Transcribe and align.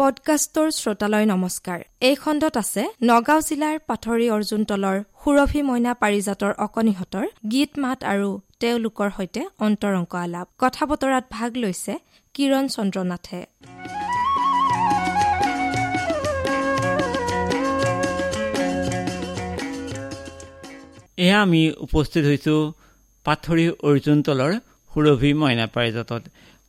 পডকাষ্টৰ 0.00 0.68
শ্ৰোতালৈ 0.74 1.24
নমস্কাৰ। 1.28 1.80
এই 2.08 2.16
খণ্ডত 2.22 2.56
আছে 2.62 2.82
নগাঁও 3.08 3.40
জিলাৰ 3.46 3.76
পাথৰি 3.88 4.26
অৰ্জুনতলৰ 4.36 4.98
সুৰভি 5.22 5.62
মইনা 5.68 5.92
পাৰিজাতৰ 6.02 6.52
অকণিহঁতৰ 6.66 7.26
গীত 7.52 7.70
মাত 7.82 7.98
আৰু 8.12 8.28
তেওঁলোকৰ 8.62 9.08
সৈতে 9.16 9.42
অন্তৰংক 9.66 10.12
আলাপ। 10.24 10.46
কথা 10.62 10.82
বতৰাত 10.90 11.24
ভাগ 11.36 11.50
লৈছে 11.62 11.92
কিৰণ 12.34 12.64
চন্দ্ৰ 12.74 12.98
নাথে 13.10 13.40
এয়া 21.24 21.38
আমি 21.46 21.62
উপস্থিত 21.86 22.22
হৈছোঁ 22.30 22.60
পাথৰি 23.26 23.64
অৰ্জুনতলৰ 23.88 24.52
সুৰভি 24.90 25.30
মইনা 25.40 25.66
পাৰিজাতত। 25.76 26.22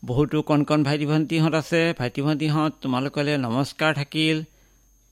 বহুতো 0.04 0.38
কণ 0.42 0.60
কণ 0.64 0.80
ভাইটি 0.84 1.06
ভণ্টিহঁত 1.06 1.54
আছে। 1.54 1.82
ভাইটি 2.00 2.22
ভণ্টিহঁত 2.22 2.72
তোমালোকলৈ 2.82 3.34
নমস্কাৰ 3.38 3.92
থাকিল। 3.96 4.38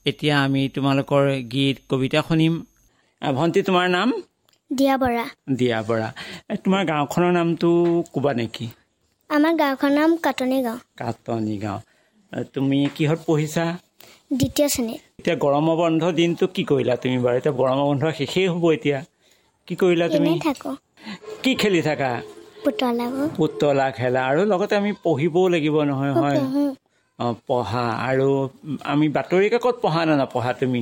এতিয়া 0.05 0.36
আমি 0.44 0.62
তোমালোকৰ 0.76 1.23
গীত 1.52 1.78
কবিতা 1.90 2.20
শুনিম। 2.28 2.54
ভণ্টি 3.22 3.62
তোমাৰ 3.62 3.88
নাম? 3.90 4.09
দিয়া 4.72 4.95
বৰা। 4.98 5.26
দিয়া 5.58 5.80
বৰা। 5.88 6.08
তোমাৰ 6.64 6.81
গাঁওখনৰ 6.86 7.31
নামটো 7.31 7.70
ক'বা 8.14 8.31
নেকি? 8.34 8.68
আমাৰ 9.30 9.54
গাঁওখনৰ 9.59 9.94
নাম 10.00 10.12
কাটনি 10.18 10.58
গাঁও। 10.64 10.78
কাটনি 10.98 11.56
গাঁও। 11.58 11.80
তুমি 12.54 12.80
কিহত 12.95 13.20
পঢ়িছা? 13.28 13.66
দ্বিতীয় 14.34 14.67
শ্ৰেণীত। 14.67 15.02
এতিয়া 15.20 15.36
গৰমৰ 15.36 15.76
বন্ধ 15.76 16.02
দিনটো 16.12 16.45
কি 16.56 16.64
কৰিলা 16.64 16.95
তুমি 16.95 17.17
বাৰু? 17.17 17.36
এতিয়া 17.38 17.54
গৰমৰ 17.54 17.86
বন্ধ 17.92 18.04
শেষেই 18.17 18.48
হ'ব 18.48 18.64
এতিয়া। 18.72 19.00
কি 19.67 19.73
কৰিলা 19.76 20.06
তুমি? 20.09 20.31
কি 21.44 21.52
খেলি 21.56 21.81
থাকা? 21.81 22.12
পুতলা 23.38 23.88
খেলা 23.94 24.22
আৰু 24.30 24.42
লগতে 24.46 24.74
আমি 24.76 24.92
পঢ়িবও 25.04 25.44
লাগিব 25.54 25.76
নহয় 25.86 26.16
হয়? 26.16 26.42
পঢ়োঁ 26.42 26.70
অঁ 27.20 27.34
পঢ়া 27.48 27.86
আৰু 28.04 28.28
আমি 28.88 29.08
বাতৰি 29.14 29.48
কাকত 29.54 29.76
পঢ়া 29.82 30.02
নে 30.06 30.14
নপঢ়া 30.20 30.52
তুমি? 30.60 30.82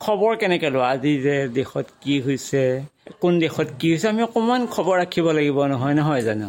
খবৰ 0.00 0.32
কেনেকৈ 0.36 0.70
লোৱা? 0.70 0.86
আজি 0.92 1.12
যে 1.20 1.34
দেশত 1.54 1.86
কি 2.00 2.14
হৈছে 2.20 2.62
কোন 3.20 3.32
দেশত 3.40 3.68
কি 3.78 3.86
হৈছে 3.92 4.06
আমি 4.08 4.22
অকণমান 4.26 4.62
খবৰ 4.70 4.94
ৰাখিব 5.00 5.26
লাগিব 5.32 5.58
নহয় 5.66 5.94
নহয় 5.96 6.22
জানো? 6.24 6.48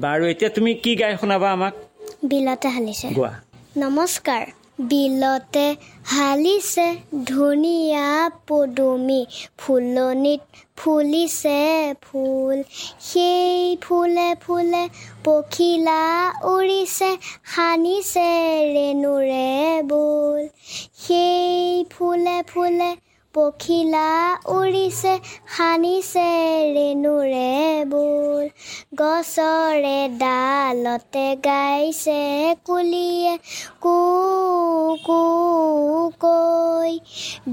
বাৰু 0.00 0.24
এতিয়া 0.30 0.50
তুমি 0.54 0.70
কি 0.82 0.92
গাই 0.96 1.12
শুনাবা 1.20 1.48
আমাক? 1.52 1.74
বিলতে 2.30 2.68
হালিছে 2.74 3.08
গোৱা। 3.14 3.32
নমস্কাৰ। 3.78 4.44
বিলতে 4.78 5.66
হালিছে 6.06 6.86
ধুনীয়া 7.26 8.08
পদুমী 8.48 9.20
ফুলনিত 9.58 10.42
ফুলিছে 10.78 11.60
ফুল 12.02 12.56
সেই 13.08 13.58
ফুলে 13.82 14.28
ফুলে 14.40 14.82
পখিলা 15.24 16.02
উৰিছে 16.48 17.10
সানিছে 17.52 18.28
ৰেণুৰে 18.68 19.50
বোল 19.90 20.40
সেই 20.98 21.84
ফুলে 21.90 22.36
ফুলে 22.50 22.90
পখিলা 23.34 24.08
উৰিছে 24.50 25.14
সানিছে 25.56 26.28
ৰেণুৰে 26.74 27.50
বোল 27.90 28.17
গছৰে 28.98 29.98
ডালতে 30.18 31.26
গাইছে 31.44 32.20
কুলিয়ে 32.66 33.34
কু 33.80 33.96
কু 35.06 35.18
কৈ 36.20 36.92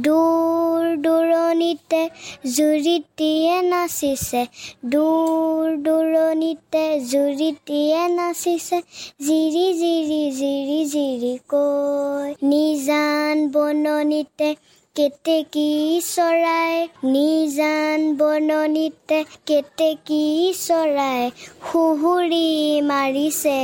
দূৰ 0.01 0.81
দূৰণিতে 1.03 2.01
জুৰিটিয়ে 2.51 3.55
নাচিছে 3.65 4.41
দূৰ 4.91 5.75
দূৰণিতে 5.85 6.83
জুৰিটিয়ে 7.11 8.01
নাচিছে 8.13 8.77
জিৰি 9.25 9.65
জিৰি 9.75 10.21
জিৰি 10.39 10.79
জিৰি 10.93 11.33
কৈ 11.49 12.29
নিজান 12.49 13.45
বননিতে 13.51 14.49
কেতেকী 14.95 16.01
চৰাই? 16.15 16.87
নিজান 17.03 18.15
বননিতে 18.17 19.19
কেতেকী 19.45 20.53
চৰাই? 20.65 21.31
সুহুৰি 21.65 22.81
মাৰিছে 22.81 23.57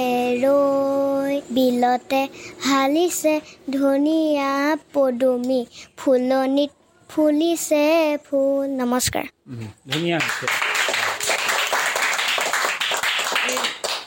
ৰৈ 0.44 1.42
বিলতে 1.52 2.22
হালিছে 2.68 3.40
ধুনীয়া 3.72 4.78
পদুমী। 4.94 5.66
ফুলনিত 5.97 6.72
ফুলিছে 7.09 8.18
ফুল। 8.25 8.68
নমস্কাৰ। 8.81 9.25
ধুনীয়া 9.92 10.18
হৈছে। 10.19 10.46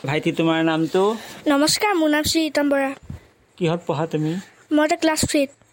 ভাইটি 0.06 0.30
তোমাৰ 0.32 0.60
নামটো? 0.64 1.02
নমস্কাৰ 1.48 1.92
মোৰ 1.94 2.08
নাম 2.08 2.24
শ্ৰী 2.30 2.40
ৰীতম 2.46 2.66
বৰা। 2.70 2.90
কিহত 3.58 3.80
পঢ়া 3.86 4.06
তুমি? 4.06 4.32
মই 4.72 4.84
এতিয়া 4.84 5.00
ক্লাছ 5.00 5.20
থ্ৰীত। 5.30 5.63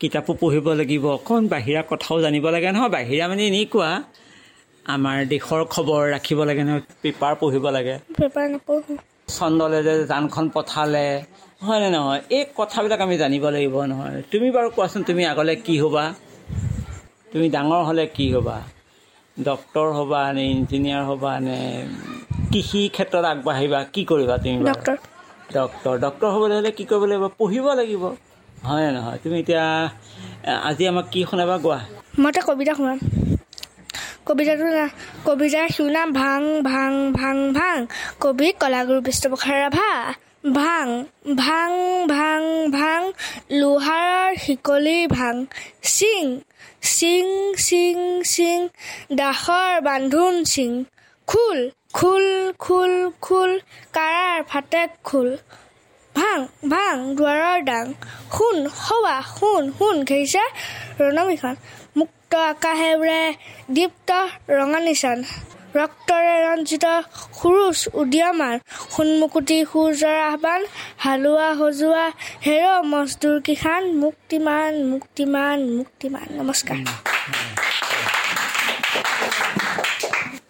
কিতাপো 0.00 0.32
পঢ়িব 0.40 0.66
লাগিব। 0.72 1.04
অকণ 1.12 1.42
বাহিৰা 1.50 1.82
কথাও 1.90 2.16
জানিব 2.24 2.44
লাগে 2.54 2.68
নহয় 2.72 2.92
বাহিৰা 2.96 3.24
মানে 3.30 3.42
এনেকুৱা 3.50 3.90
আমাৰ 4.86 5.16
দেশৰ 5.30 5.64
খবৰ 5.68 6.04
ৰাখিব 6.12 6.44
লাগে 6.44 6.66
নহয় 6.66 6.84
পেপাৰ 7.02 7.32
পঢ়িব 7.40 7.70
লাগে। 7.72 7.98
পেপাৰ 8.18 8.46
নপঢ়োঁ। 8.52 8.98
চন্দলে 9.30 9.78
যে 9.82 9.94
জানখন 10.06 10.46
পঠালে 10.54 11.04
হয়নে 11.62 11.88
নহয়? 11.90 12.20
এই 12.30 12.44
কথাবিলাক 12.56 13.00
আমি 13.00 13.16
জানিব 13.18 13.44
লাগিব 13.48 13.76
নহয়। 13.90 14.18
তুমি 14.32 14.48
বাৰু 14.56 14.68
কোৱাচোন 14.76 15.00
তুমি 15.08 15.22
আগলৈ 15.32 15.56
কি 15.66 15.74
হ'বা? 15.82 16.04
তুমি 17.32 17.46
ডাঙৰ 17.50 17.80
হ'লে 17.86 18.04
কি 18.12 18.26
হ'বা? 18.32 18.56
ডক্তৰ 19.36 19.86
হ'বা 19.94 20.20
নে 20.32 20.44
ইঞ্জিনিয়াৰ 20.50 21.02
হ'বা 21.08 21.32
নে 21.40 21.58
কৃষি 22.50 22.82
ক্ষেত্ৰত 22.90 23.24
আগবাঢ়িবা 23.26 23.80
কি 23.92 24.02
কৰিবা 24.06 24.36
তুমি 24.42 24.58
বাৰু? 24.62 24.80
ডক্তৰ 24.84 24.96
ডক্তৰ 25.54 25.94
ডক্তৰ 26.04 26.28
হ'বলৈ 26.34 26.56
হ'লে 26.56 26.72
কি 26.74 26.84
কৰিব 26.88 27.04
লাগিব? 27.10 27.24
পঢ়িব 27.38 27.66
লাগিব। 27.74 28.02
হয় 28.68 28.88
নহয়। 28.96 29.18
তুমি 29.22 29.36
এতিয়া 29.42 29.64
আজি 30.68 30.84
আমাক 30.90 31.06
কি 31.12 31.20
শুনাবা 31.30 31.56
গোৱা 31.64 31.78
মই 32.22 32.30
এটা 32.32 32.40
কবিতা 32.48 32.72
শুনাম। 32.78 32.98
কবিতাটো 34.26 34.64
কবিতাৰ 35.26 35.66
শিৰোনাম 35.74 36.08
ভাং 36.20 36.40
ভাং 36.70 36.92
ভাং 37.18 37.36
ভাং। 37.58 37.76
কবি 38.22 38.48
কলাগুৰু 38.62 39.00
বিষ্ণুপ্ৰসাদ 39.06 39.56
ৰাভা। 39.64 39.90
ভাং 40.58 40.86
ভাং 41.42 41.70
ভাং 42.14 42.42
ভাং। 42.76 43.00
লোহাৰৰ 43.60 44.30
শিকলি 44.44 44.98
ভাং। 45.16 45.34
চিং 45.96 46.24
চিং 46.94 47.26
চিং 47.66 47.96
চিং 48.32 48.58
দাসৰ 49.18 49.72
বান্ধোন 49.86 50.34
চিং 50.52 50.70
খোল 51.28 51.58
খোল 51.98 52.26
খোল 52.64 52.92
খোল। 53.26 53.50
কাৰাৰ 53.96 54.38
ফাটে 54.50 54.82
খোল। 55.08 55.28
ভাং 56.18 56.38
ভাং 56.72 56.94
দুৱাৰৰ 57.16 57.58
ডাং। 57.70 57.84
শুন 58.34 58.56
সৱা 58.86 59.16
শুন 59.36 59.62
শুন 59.78 59.96
ঘেৰিছে 60.08 60.42
ৰণমিখন 61.00 61.54
মুক্ত 61.98 62.32
আকাশে 62.52 62.90
উৰে 63.00 63.22
দীপ্ত 63.76 64.10
ৰঙা 64.58 64.80
নিচান। 64.86 65.18
ৰক্তৰে 65.80 66.34
ৰঞ্জিত 66.46 66.86
সুৰুচ 67.38 67.78
উদীয়মান। 68.00 68.56
সোণমুকুটি 68.94 69.58
সূৰ্যৰ 69.70 70.18
আহ্বান 70.30 70.60
হালোৱা 71.04 71.48
সজোৱা 71.60 72.06
হেৰ 72.46 72.64
মজদুৰ 72.92 73.36
কিষাণ 73.46 73.82
মুক্তিমান 74.04 74.72
মুক্তিমান 74.92 75.58
মুক্তিমান। 75.78 76.26
নমস্কাৰ। 76.38 76.78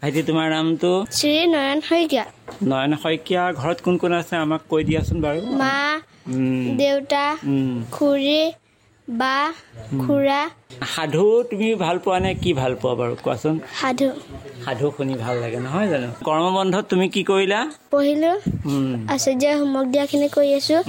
ভাইটি 0.04 0.22
তোমাৰ 0.22 0.48
নামটো? 0.50 0.88
শ্ৰী 1.10 1.36
নয়ন 1.46 1.78
শইকীয়া। 1.80 2.24
নয়ন 2.62 2.92
শইকীয়া 3.02 3.42
ঘৰত 3.52 3.78
কোন 3.84 3.94
কোন 3.98 4.12
আছে 4.14 4.34
আমাক 4.36 4.62
কৈ 4.68 4.82
দিয়াচোন 4.84 5.18
বাৰু। 5.20 5.40
মা 5.60 5.76
দেউতা। 6.80 7.24
খুৰী 7.92 8.42
বা 9.08 9.36
খুৰা। 10.02 10.40
সাধু 10.92 11.24
তুমি 11.50 11.68
ভাল 11.74 11.96
পোৱা 11.98 12.18
নে 12.18 12.30
কি 12.34 12.50
ভাল 12.52 12.72
পোৱা 12.74 12.94
বাৰু? 13.00 13.14
কোৱাচোন। 13.24 13.54
সাধু। 13.80 14.08
সাধু 14.64 14.86
শুনি 14.96 15.14
ভাল 15.14 15.34
লাগে 15.40 15.58
নহয় 15.60 15.88
জানো? 15.88 16.08
গৰমৰ 16.24 16.52
বন্ধত 16.58 16.84
তুমি 16.88 17.06
কি 17.08 17.22
কৰিলা? 17.24 17.60
পঢ়িলোঁ। 17.90 18.36
উম, 18.66 18.94
আচাৰ্যই 19.14 19.54
হোমৱৰ্ক 19.60 19.88
দিয়াখিনি 19.90 20.28
কৰি 20.36 20.50
আছোঁ। 20.58 20.80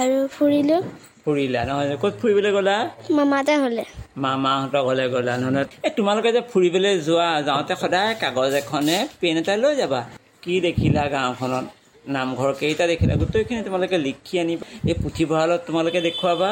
আৰু 0.00 0.16
ফুৰিলোঁ। 0.36 0.80
ফুৰিলা 1.24 1.60
নহয়? 1.68 1.96
ক'ত 2.02 2.14
ফুৰিবলৈ 2.20 2.50
গ'লা? 2.52 2.76
মামাতে 3.10 3.54
হ'লে 3.56 3.84
মামাহঁতৰ 4.24 4.82
ঘৰলৈ 4.86 5.06
গ'লা। 5.14 5.34
নহয় 5.42 5.66
এই 5.86 5.92
তোমালোকে 5.98 6.30
যে 6.36 6.42
ফুৰিবলৈ 6.50 6.92
যোৱা 7.08 7.28
যাওঁতে 7.48 7.74
সদায় 7.82 8.12
কাগজ 8.22 8.52
এখনে 8.62 8.96
পেন 9.20 9.36
এটা 9.40 9.54
লৈ 9.64 9.74
যাবা। 9.80 10.00
কি 10.42 10.54
দেখিলা 10.66 11.04
গাঁওখনত? 11.14 11.66
নামঘৰ 12.14 12.50
কেইটা 12.60 12.84
দেখিলা? 12.92 13.14
গোটেইখিনি 13.22 13.62
তোমালোকে 13.68 13.96
লিখি 14.06 14.34
আনিবা 14.42 14.64
এই 14.90 14.94
পুথিভঁৰালত 15.02 15.60
তোমালোকে 15.68 16.00
দেখুৱাবা। 16.08 16.50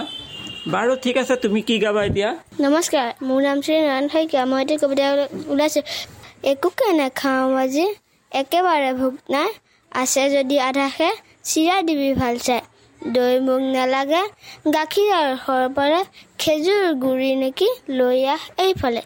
বাৰু 0.74 0.92
ঠিক 1.04 1.16
আছে 1.22 1.34
তুমি 1.44 1.60
কি 1.68 1.76
গাবা 1.84 2.00
এতিয়া? 2.08 2.30
নমস্কাৰ 2.64 3.06
মোৰ 3.28 3.40
নাম 3.46 3.58
শ্ৰী 3.64 3.74
নয়ন 3.86 4.06
শইকীয়া। 4.12 4.42
মই 4.50 4.60
এতিয়া 4.64 4.78
কবিতা 4.82 5.04
ওলাইছোঁ। 5.52 5.84
একোকে 6.52 6.88
নাখাওঁ 7.00 7.48
আজি। 7.62 7.86
একেবাৰে 8.32 8.90
ভোক 9.00 9.14
নাই। 9.34 9.50
আছে 9.92 10.22
যদি 10.36 10.56
আধাশে 10.68 11.08
চিৰা 11.48 11.76
দিবি 11.88 12.10
ভাল 12.20 12.34
চাই 12.46 12.60
দৈ 13.14 13.34
মোক 13.46 13.62
নালাগে 13.74 14.22
গাখীৰৰ 14.74 15.28
সৰপৰে 15.44 16.00
খেজুৰ 16.42 16.84
গুৰি 17.02 17.32
নেকি 17.42 17.68
লৈ 17.98 18.18
আহ 18.34 18.42
এইফালে। 18.64 19.02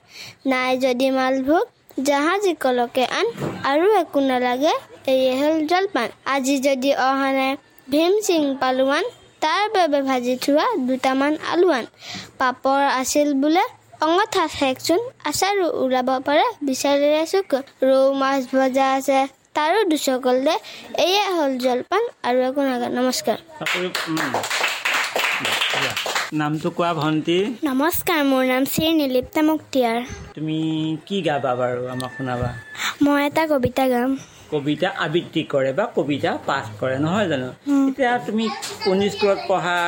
নাই 0.50 0.72
যদি 0.84 1.08
মালভোগ 1.18 1.64
জাহাজী 2.08 2.52
কলকে 2.64 3.04
আন 3.18 3.26
আৰু 3.70 3.86
একো 4.02 4.18
নালাগে 4.30 4.74
এয়ে 5.12 5.32
হ'ল 5.40 5.56
জলপান। 5.70 6.08
আজি 6.34 6.54
যদি 6.66 6.90
অহা 7.08 7.30
নাই 7.38 7.52
ভীম 7.88 8.14
সিং 8.26 8.42
পালোৱান 8.60 9.04
তাৰ 9.42 9.64
বাবে 9.74 10.00
ভাজি 10.08 10.34
থোৱা 10.44 10.66
দুটামান 10.88 11.32
আলু 11.52 11.68
আন 11.78 11.84
পাপৰ 12.38 12.80
আছিল 13.00 13.28
বোলে 13.42 13.64
অঙঠা 14.06 14.44
শেকচোন 14.58 15.00
আচাৰো 15.30 15.66
ওলাব 15.82 16.08
পাৰে 16.26 16.46
বিচাৰিলে 16.66 17.22
চুক 17.32 17.50
ৰৌ 17.88 18.02
মাছ 18.20 18.40
ভজা 18.52 18.86
আছে। 18.98 19.20
তাৰো 19.58 19.80
দুচকল 19.90 20.36
দে। 20.46 20.54
এয়াই 21.04 21.28
হ'ল 21.36 21.52
জলপান 21.64 22.02
আৰু 22.28 22.38
একো 22.48 22.60
নাগা 22.68 22.88
নমস্কাৰ। 22.98 23.38
নামটো 26.40 26.68
কোৱা 26.78 26.90
ভণ্টি। 27.00 27.38
নমস্কাৰ 27.68 28.20
মোৰ 28.30 28.42
নাম 28.52 28.62
শ্ৰী 28.72 28.86
নিলিপ্তা 29.00 29.40
মুক্তিয়াৰ। 29.48 29.98
তুমি 30.36 30.58
কি 31.06 31.16
গাবা 31.28 31.52
বাৰু 31.60 31.82
আমাক 31.94 32.10
শুনাবা? 32.16 32.48
মই 33.04 33.20
এটা 33.28 33.42
কবিতা 33.52 33.84
গাম। 33.92 34.10
কবিতা 34.52 34.88
আবৃত্তি 35.04 35.42
কৰে 35.52 35.70
বা 35.78 35.84
কবিতা 35.96 36.30
পাঠ 36.48 36.64
কৰে 36.80 36.96
নহয় 37.04 37.26
জানো? 37.32 37.48
এতিয়া 37.88 38.12
তুমি 38.26 38.44
কোন 38.84 38.98
স্কুলত 39.14 39.40
পঢ়া? 39.48 39.78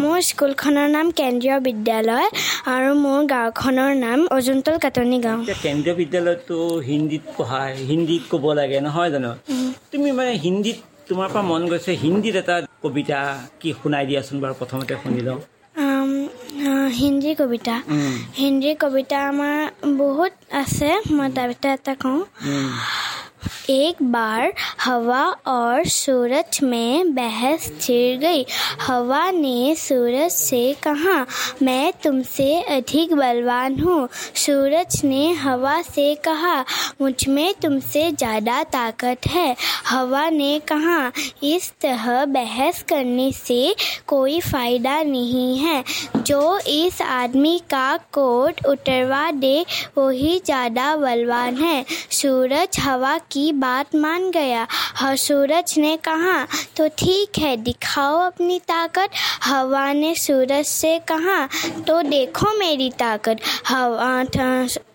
মোৰ 0.00 0.18
স্কুলখনৰ 0.30 0.88
নাম 0.96 1.06
কেন্দ্ৰীয় 1.20 1.56
বিদ্যালয় 1.68 2.26
আৰু 2.74 2.90
মোৰ 3.04 3.20
গাঁওখনৰ 3.34 3.92
নাম 4.04 4.18
অজুন্তল 4.36 4.76
কাটনি 4.84 5.18
গাঁও। 5.26 5.38
কেন্দ্ৰীয় 5.66 5.94
বিদ্যালয়ততো 6.00 6.58
হিন্দীত 6.90 7.24
পঢ়ায় 7.36 7.74
হিন্দীত 7.90 8.22
ক'ব 8.32 8.44
লাগে 8.60 8.78
নহয় 8.86 9.10
জানো? 9.14 9.30
তুমি 9.92 10.08
মানে 10.18 10.32
হিন্দীত 10.44 10.78
তোমাৰ 11.08 11.28
পৰা 11.34 11.42
মন 11.50 11.62
গৈছে 11.70 11.92
হিন্দীত 12.04 12.34
এটা 12.42 12.56
কবিতা 12.84 13.18
কি 13.60 13.68
শুনাই 13.80 14.04
দিয়াচোন 14.08 14.36
বাৰু 14.42 14.54
প্ৰথমতে 14.60 14.94
শুনি 15.02 15.22
লওঁ। 15.28 15.40
হিন্দী 17.00 17.32
কবিতা। 17.40 17.74
হিন্দী 18.42 18.70
কবিতা 18.82 19.18
আমাৰ 19.30 19.56
বহুত 20.02 20.32
আছে 20.62 20.88
মই 21.16 21.28
তাৰ 21.36 21.46
ভিতৰত 21.50 21.74
এটা 21.78 21.94
কওঁ। 22.02 22.20
एक 23.70 24.02
बार 24.02 24.52
हवा 24.84 25.22
और 25.46 25.84
सूरज 25.88 26.58
में 26.62 27.14
बहस 27.14 27.70
छिड़ 27.80 28.18
गई। 28.18 28.44
हवा 28.80 29.30
ने 29.30 29.74
सूरज 29.78 30.30
से 30.30 30.72
कहा, 30.82 31.24
मैं 31.62 31.92
तुमसे 32.04 32.60
अधिक 32.70 33.14
बलवान 33.14 33.78
हूँ। 33.80 34.08
सूरज 34.36 35.00
ने 35.04 35.30
हवा 35.34 35.80
से 35.82 36.14
कहा, 36.24 36.64
मुझमें 37.00 37.54
तुमसे 37.62 38.10
ज़्यादा 38.12 38.62
ताकत 38.68 39.26
है। 39.26 39.54
हवा 39.86 40.28
ने 40.30 40.58
कहा, 40.68 41.00
इस 41.44 41.70
तरह 41.80 42.24
बहस 42.28 42.82
करने 42.88 43.30
से 43.32 43.74
कोई 44.06 44.40
फ़ायदा 44.42 45.02
नहीं 45.02 45.56
है। 45.58 45.82
जो 46.18 46.58
इस 46.60 47.00
आदमी 47.02 47.58
का 47.70 47.96
कोट 48.12 48.64
उतरवा 48.66 49.30
दे 49.32 49.64
वही 49.98 50.38
ज़्यादा 50.38 50.94
बलवान 50.96 51.56
है। 51.56 51.84
सूरज 52.12 52.78
हवा 52.80 53.16
की 53.32 53.37
बात 53.54 53.94
मान 53.94 54.30
गया। 54.30 54.66
और 55.02 55.16
सूरज 55.16 55.74
ने 55.78 55.96
कहा 56.04 56.46
तो 56.76 56.88
ठीक 56.98 57.38
है, 57.38 57.56
दिखाओ 57.56 58.18
अपनी 58.20 58.58
ताकत। 58.58 59.10
हवा 59.44 59.92
ने 59.92 60.14
सूरज 60.14 60.64
से 60.66 60.98
कहा 61.08 61.46
तो 61.86 62.00
देखो 62.02 62.58
मेरी 62.58 62.90
ताकत। 62.98 63.40
हवा 63.68 64.24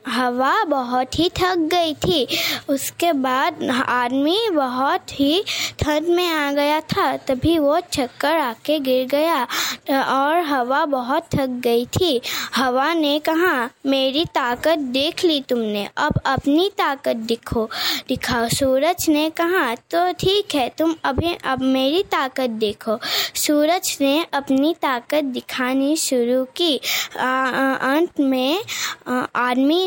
हवा 0.07 0.63
बहुत 0.63 1.17
ही 1.19 1.29
थक 1.37 1.57
गई 1.71 1.93
थी। 1.95 2.27
उसके 2.69 3.11
बाद 3.13 3.63
आदमी 3.79 4.37
बहुत 4.53 5.11
ही 5.11 5.43
ठंड 5.79 6.07
में 6.07 6.27
आ 6.29 6.51
गया 6.51 6.79
था 6.87 7.05
तभी 7.17 7.57
वो 7.59 7.79
चक्कर 7.93 8.37
आके 8.37 8.79
गिर 8.79 9.05
गया 9.07 9.41
और 10.05 10.39
हवा 10.45 10.83
बहुत 10.85 11.27
थक 11.35 11.49
गई 11.63 11.85
थी। 11.95 12.21
हवा 12.55 12.93
ने 12.93 13.17
कहा 13.19 13.69
मेरी 13.85 14.25
ताकत 14.25 14.79
देख 14.93 15.23
ली 15.23 15.39
तुमने 15.41 15.87
अब 15.97 16.19
अपनी 16.25 16.69
ताकत 16.77 17.15
दिखो 17.25 17.69
दिखाओ। 18.07 18.47
सूरज 18.49 19.05
ने 19.09 19.29
कहा 19.29 19.73
तो 19.91 20.11
ठीक 20.13 20.55
है 20.55 20.67
तुम 20.77 20.95
अभी 21.03 21.33
अब 21.45 21.61
मेरी 21.63 22.03
ताकत 22.11 22.49
देखो। 22.59 22.99
सूरज 23.35 23.97
ने 24.01 24.25
अपनी 24.33 24.73
ताकत 24.81 25.23
दिखानी 25.33 25.95
शुरू 25.97 26.43
की। 26.55 26.75
अंत 27.15 28.19
में 28.19 28.63
आ, 29.07 29.25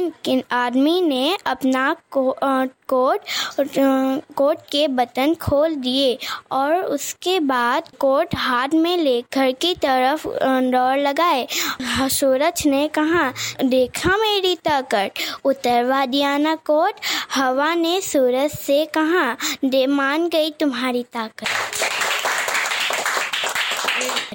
आदमी 0.05 0.41
आदमी 0.51 1.01
ने 1.01 1.37
अपना 1.47 1.95
को, 2.11 2.29
आ, 2.29 2.65
कोट 2.87 3.19
आ, 3.59 4.17
कोट 4.35 4.57
के 4.71 4.87
बटन 4.89 5.33
खोल 5.35 5.75
दिए 5.75 6.17
और 6.51 6.73
उसके 6.75 7.39
बाद 7.41 7.89
कोट 7.99 8.35
हाथ 8.35 8.73
में 8.73 8.97
ले 8.97 9.21
घर 9.33 9.51
की 9.61 9.73
तरफ 9.75 10.27
आ, 10.27 10.59
दौड़ 10.61 10.99
लगाए 10.99 11.47
हाँ, 11.81 12.09
सूरज 12.09 12.63
ने 12.67 12.87
कहा 12.89 13.31
देखा 13.63 14.17
मेरी 14.17 14.55
ताकत 14.65 15.45
उतरवा 15.45 16.05
दिया 16.05 16.37
ना 16.37 16.55
कोट 16.65 16.99
हवा 17.35 17.73
ने 17.75 17.99
सूरज 18.03 18.51
से 18.57 18.83
कहा 18.93 19.35
दे 19.65 19.85
मान 19.89 20.29
गई 20.29 20.51
तुम्हारी 20.59 21.03
ताकत 21.13 21.47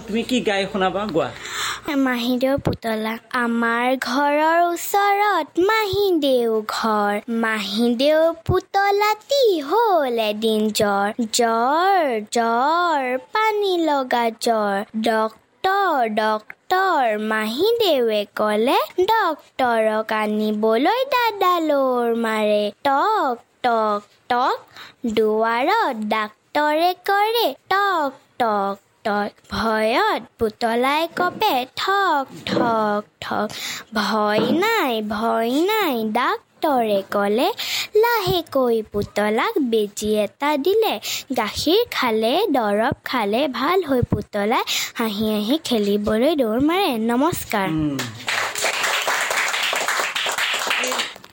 তুমি 0.07 0.23
কি 0.23 0.39
গাই 0.49 0.63
শুনাবা 0.73 1.03
গোৱা 1.15 1.29
মাহীদেউ 1.82 2.56
পুতলা। 2.58 3.12
আমাৰ 3.34 3.88
ঘৰৰ 4.00 4.60
ওচৰত 4.66 5.64
মাহীদেউ 5.70 6.52
ঘৰ। 6.68 7.14
মাহীদেউ 7.42 8.20
পুতলাটি 8.46 9.44
হ'ল 9.62 10.20
এদিন 10.26 10.68
জ্বৰ। 10.70 11.08
জ্বৰ 11.34 11.98
জ্বৰ 12.32 13.18
পানী 13.34 13.74
লগা 13.86 14.26
জ্বৰ। 14.46 14.76
ডক্তৰ 15.10 16.14
ডক্তৰ 16.16 17.06
মাহীদেৱে 17.32 18.22
ক'লে 18.36 18.78
ডক্তৰক 19.06 20.14
আনিবলৈ 20.14 21.02
দাদালৰ 21.16 22.16
মাৰে। 22.16 22.64
টক 22.84 23.36
টক 23.64 24.02
টক 24.30 24.58
দুৱাৰত 25.16 25.96
ডাক্তৰে 26.08 26.94
কৰে। 27.06 27.48
টক 27.70 28.12
টক 28.40 28.91
ভয়ত 29.52 30.22
পুতলাই 30.40 31.04
কপে 31.18 31.56
ঠক 31.76 32.26
ঠক 32.46 33.02
ঠক। 33.22 33.48
ভয় 33.94 34.44
নাই 34.64 34.94
ভয় 35.10 35.52
নাই 35.72 35.96
ডাক্তৰে 36.14 37.00
ক'লে 37.14 37.48
লাহেকৈ 37.96 38.78
পুতলাক 38.92 39.54
বেজী 39.72 40.10
এটা 40.26 40.52
দিলে। 40.58 40.94
গাখীৰ 41.38 41.82
খালে 41.92 42.34
দৰৱ 42.52 42.94
খালে 43.04 43.42
ভাল 43.60 43.80
হৈ 43.84 44.02
পুতলাই 44.02 44.64
হাঁহি 45.00 45.26
হাঁহি 45.34 45.56
খেলিবলৈ 45.64 46.34
দৌৰ 46.36 46.60
মাৰে। 46.70 46.90
নমস্কাৰ। 47.12 47.68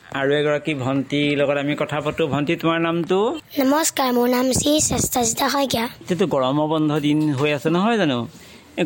আৰু 0.08 0.30
এগৰাকী 0.40 0.72
ভণ্টিৰ 0.74 1.36
লগত 1.40 1.56
আমি 1.64 1.74
কথা 1.82 1.98
পাতো। 2.04 2.22
ভণ্টি 2.34 2.54
তোমাৰ 2.62 2.78
নামটো? 2.80 3.18
নমস্কাৰ 3.60 4.08
মোৰ 4.16 4.28
নাম 4.36 4.46
শ্ৰী 4.60 4.72
চেষ্টাজিতা 4.90 5.46
শইকীয়া। 5.54 5.84
এতিয়াতো 6.02 6.26
গৰমৰ 6.34 6.66
বন্ধ 6.74 6.90
দিন 7.06 7.18
হৈ 7.38 7.50
আছে 7.56 7.68
নহয় 7.76 7.96
জানো? 8.02 8.18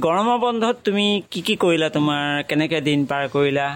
গৰমৰ 0.06 0.38
বন্ধত 0.46 0.76
তুমি 0.84 1.06
কি 1.32 1.40
কি 1.46 1.54
কৰিলা 1.64 1.88
তোমাৰ? 1.96 2.22
কেনেকে 2.48 2.78
দিন 2.88 3.00
পাৰ 3.10 3.24
কৰিলা? 3.34 3.66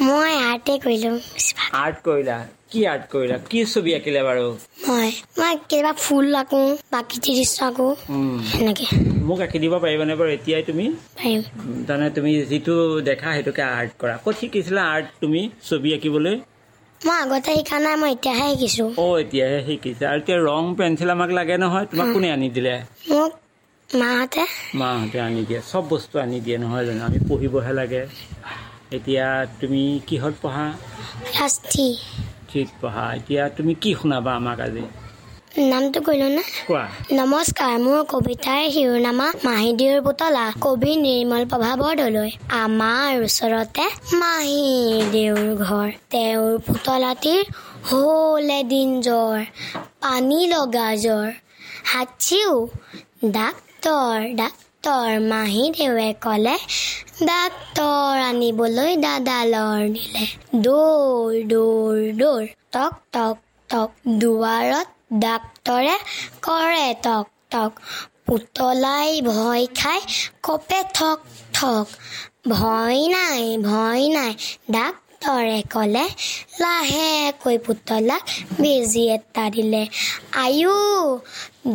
মই 0.00 0.32
আৰ্টে 0.50 0.74
কৰিলোঁ। 0.84 1.16
আৰ্ট 1.84 1.96
কৰিলা? 2.06 2.36
কি 2.72 2.80
আৰ্ট 2.92 3.04
কৰিলা? 3.12 3.36
কি 3.50 3.58
ছবি 3.72 3.90
আঁকিলে 3.98 4.20
বাৰু? 4.28 4.46
মই 4.88 5.08
মই 5.38 5.54
কেতিয়াবা 5.60 5.92
ফুল 6.04 6.26
আঁকো 6.42 6.60
প্ৰাকৃতিক 6.92 7.32
দৃশ্য 7.38 7.58
আঁকো 7.68 7.86
সেনেকৈ। 8.50 8.86
মোক 9.28 9.38
আঁকি 9.46 9.58
দিব 9.62 9.74
পাৰিবানে 9.84 10.14
বাৰু 10.20 10.30
এতিয়াই 10.38 10.62
তুমি? 10.70 10.86
পাৰিম। 11.20 11.40
তাৰমানে 11.88 12.10
তুমি 12.16 12.30
যিটো 12.50 12.74
দেখা 13.08 13.28
সেইটোকে 13.34 13.62
আৰ্ট 13.62 13.92
কৰা। 14.00 14.14
ক'ত 14.24 14.34
শিকিছিলা 14.40 14.82
আৰ্ট 14.94 15.06
তুমি 15.22 15.40
ছবি 15.68 15.88
আঁকিবলৈ? 15.98 16.36
মই 17.00 17.16
আগতে 17.22 17.50
শিকা 17.56 17.76
নাই 17.84 17.96
মই 18.00 18.10
এতিয়াহে 18.14 18.46
শিকিছোঁ। 18.52 18.90
অ 18.98 19.04
এতিয়াহে 19.22 19.60
শিকিছা। 19.68 20.04
আৰু 20.08 20.20
এতিয়া 20.20 20.38
ৰং 20.40 20.68
পেঞ্চিল 20.76 21.14
আমাক 21.14 21.30
লাগে 21.38 21.56
নহয় 21.58 21.86
তোমাক 21.90 22.08
কোনে 22.12 22.28
আনি 22.32 22.48
দিলে? 22.54 22.74
মোক 23.08 23.32
মাহঁতে। 23.90 24.42
মাহঁতে 24.80 25.18
আনি 25.20 25.40
দিয়ে 25.48 25.60
চব 25.62 25.84
বস্তু 25.88 26.14
আনি 26.18 26.36
দিয়ে 26.40 26.58
নহয় 26.58 26.84
জানো? 26.86 27.02
আমি 27.04 27.18
পঢ়িবহে 27.28 27.72
লাগে। 27.72 28.02
এতিয়া 28.92 29.26
তুমি 29.60 29.82
কিহত 30.08 30.34
পঢ়া? 30.42 30.66
ক্লাছ 31.26 31.54
থ্ৰী 31.66 31.86
থ্ৰীত 32.46 32.70
পঢ়া। 32.80 33.04
এতিয়া 33.18 33.42
তুমি 33.56 33.72
কি 33.82 33.90
শুনাবা 33.98 34.32
আমাক 34.36 34.58
আজি? 34.60 34.84
নামটো 35.58 36.00
কৰিলোঁ 36.06 36.30
নে? 36.30 36.42
কোৱা। 36.68 36.82
নমস্কাৰ 37.18 37.74
মোৰ 37.84 37.98
কবিতাৰ 38.12 38.60
শিৰোনামা 38.74 39.26
মাহীদেউৰ 39.46 39.98
পুতলা 40.06 40.44
কবি 40.64 40.92
নিৰ্মল 41.04 41.42
প্ৰভা 41.50 41.70
বৰদলৈ। 41.82 42.30
আমাৰ 42.58 43.10
ওচৰতে 43.26 43.84
মাহীদেউৰ 44.22 45.48
ঘৰ 45.66 45.88
তেওঁৰ 46.12 46.52
পুতলাটিৰ 46.66 47.42
হ'ল 47.88 48.50
এদিন 48.60 48.88
জ্বৰ 49.06 49.38
পানী 50.02 50.40
লগা 50.46 50.88
জ্বৰ। 51.04 51.28
হাঁচিও 51.92 52.52
ডাক্তৰ 53.36 54.14
ডাক্তৰ 54.40 55.08
মাহীদেৱে 55.32 56.10
ক'লে 56.24 56.56
ডাক্তৰ 57.22 58.12
আনিবলৈ 58.28 58.92
দাদালৰ 58.96 59.82
দিলে। 59.96 60.24
দৌৰ 60.66 61.32
দৌৰ 61.52 61.98
দৌৰ। 62.20 62.44
টক 62.72 62.94
টক 63.12 63.36
টক 63.70 63.90
দুৱাৰত 64.20 64.88
ডাক্তৰে 65.10 65.96
কৰে 66.42 66.86
টক 67.02 67.26
টক। 67.50 67.72
পুতলাই 68.26 69.10
ভয় 69.22 69.64
খাই 69.74 70.00
কপে 70.42 70.80
ঠক 70.94 71.18
ঠক। 71.52 71.86
ভয় 72.48 72.98
নাই 73.08 73.44
ভয় 73.62 74.04
নাই 74.08 74.32
ডক্তৰে 74.70 75.60
ক'লে 75.74 76.04
লাহেকৈ 76.60 77.56
পুতলাক 77.58 78.22
বেজী 78.60 79.04
এটা 79.08 79.44
দিলে। 79.50 79.82
আয়ু 80.44 80.76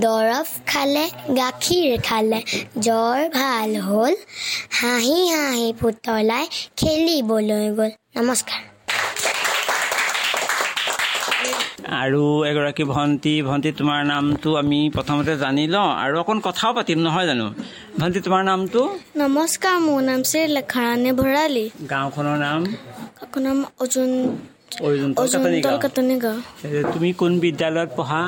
দৰৱ 0.03 0.47
খালে 0.65 1.05
গাখীৰ 1.37 1.91
খালে 2.03 2.39
জ্বৰ 2.79 3.19
ভাল 3.29 3.71
হ'ল। 3.77 4.13
হাঁহি 4.79 5.19
হাঁহি 5.29 5.67
পুতলাই 5.81 6.45
খেলিবলৈ 6.77 7.65
গ'ল। 7.77 7.91
নমস্কাৰ। 8.17 8.72
আৰু 11.83 12.45
এগৰাকী 12.45 12.83
ভণ্টি 12.83 13.41
ভণ্টি 13.41 13.71
তোমাৰ 13.71 14.05
নামটো 14.05 14.55
আমি 14.55 14.89
প্ৰথমতে 14.93 15.37
জানি 15.37 15.67
লওঁ 15.67 15.89
আৰু 16.03 16.19
অকণ 16.19 16.39
কথাও 16.39 16.73
পাতিম 16.73 16.99
নহয় 16.99 17.25
জানো? 17.27 17.47
ভণ্টি 17.99 18.19
তোমাৰ 18.19 18.43
নামটো? 18.43 18.81
নমস্কাৰ 19.17 19.77
মোৰ 19.79 20.01
নাম 20.01 20.23
শ্ৰী 20.23 20.41
লেখাৰাণী 20.47 21.11
ভৰালী। 21.11 21.69
গাঁওখনৰ 21.89 22.37
নাম? 22.37 22.59
নাম 23.37 23.65
অৰ্জুন 23.79 24.09
তুমি 26.93 27.09
কোন 27.19 27.31
বিদ্যালয়ত 27.45 27.89
পঢ়া? 27.97 28.21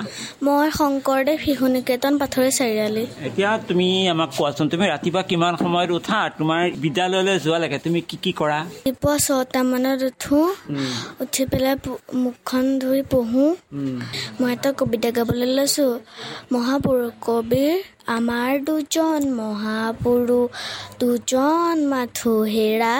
মই 0.45 0.67
শংকৰদেৱ 0.79 1.37
শিশু 1.45 1.65
নিকেতন 1.75 2.13
পাথৰি 2.21 2.51
চাৰিআলি। 2.59 3.03
এতিয়া 3.27 3.49
তুমি 3.67 3.87
আমাক 4.13 4.29
কোৱাচোন 4.37 4.65
তুমি 4.73 4.85
ৰাতিপুৱা 4.93 5.21
কিমান 5.29 5.53
সময়ত 5.63 5.91
উঠা? 5.99 6.19
তোমাৰ 6.37 6.61
বিদ্যালয়লৈ 6.83 7.35
যোৱালৈকে 7.45 7.77
তুমি 7.85 7.99
কি 8.09 8.17
কি 8.23 8.31
কৰা? 8.39 8.59
ৰাতিপুৱা 8.85 9.15
ছটা 9.25 9.61
মানত 9.71 10.01
উঠোঁ 10.09 10.47
উঠি 11.23 11.43
পেলাই 11.51 11.75
মুখখন 12.23 12.65
ধুই 12.81 13.01
পঢ়োঁ। 13.11 13.51
মই 14.39 14.49
এটা 14.53 14.69
কবিতা 14.79 15.09
গাবলৈ 15.17 15.47
লৈছোঁ। 15.57 15.91
মহাপুৰুষ 16.53 17.11
কবিৰ 17.27 17.75
আমাৰ 18.05 18.51
দুজন 18.65 19.23
মহাপুৰুষ 19.31 20.65
দুজন 20.99 21.79
মাথো 21.89 22.33
হেৰা 22.47 22.91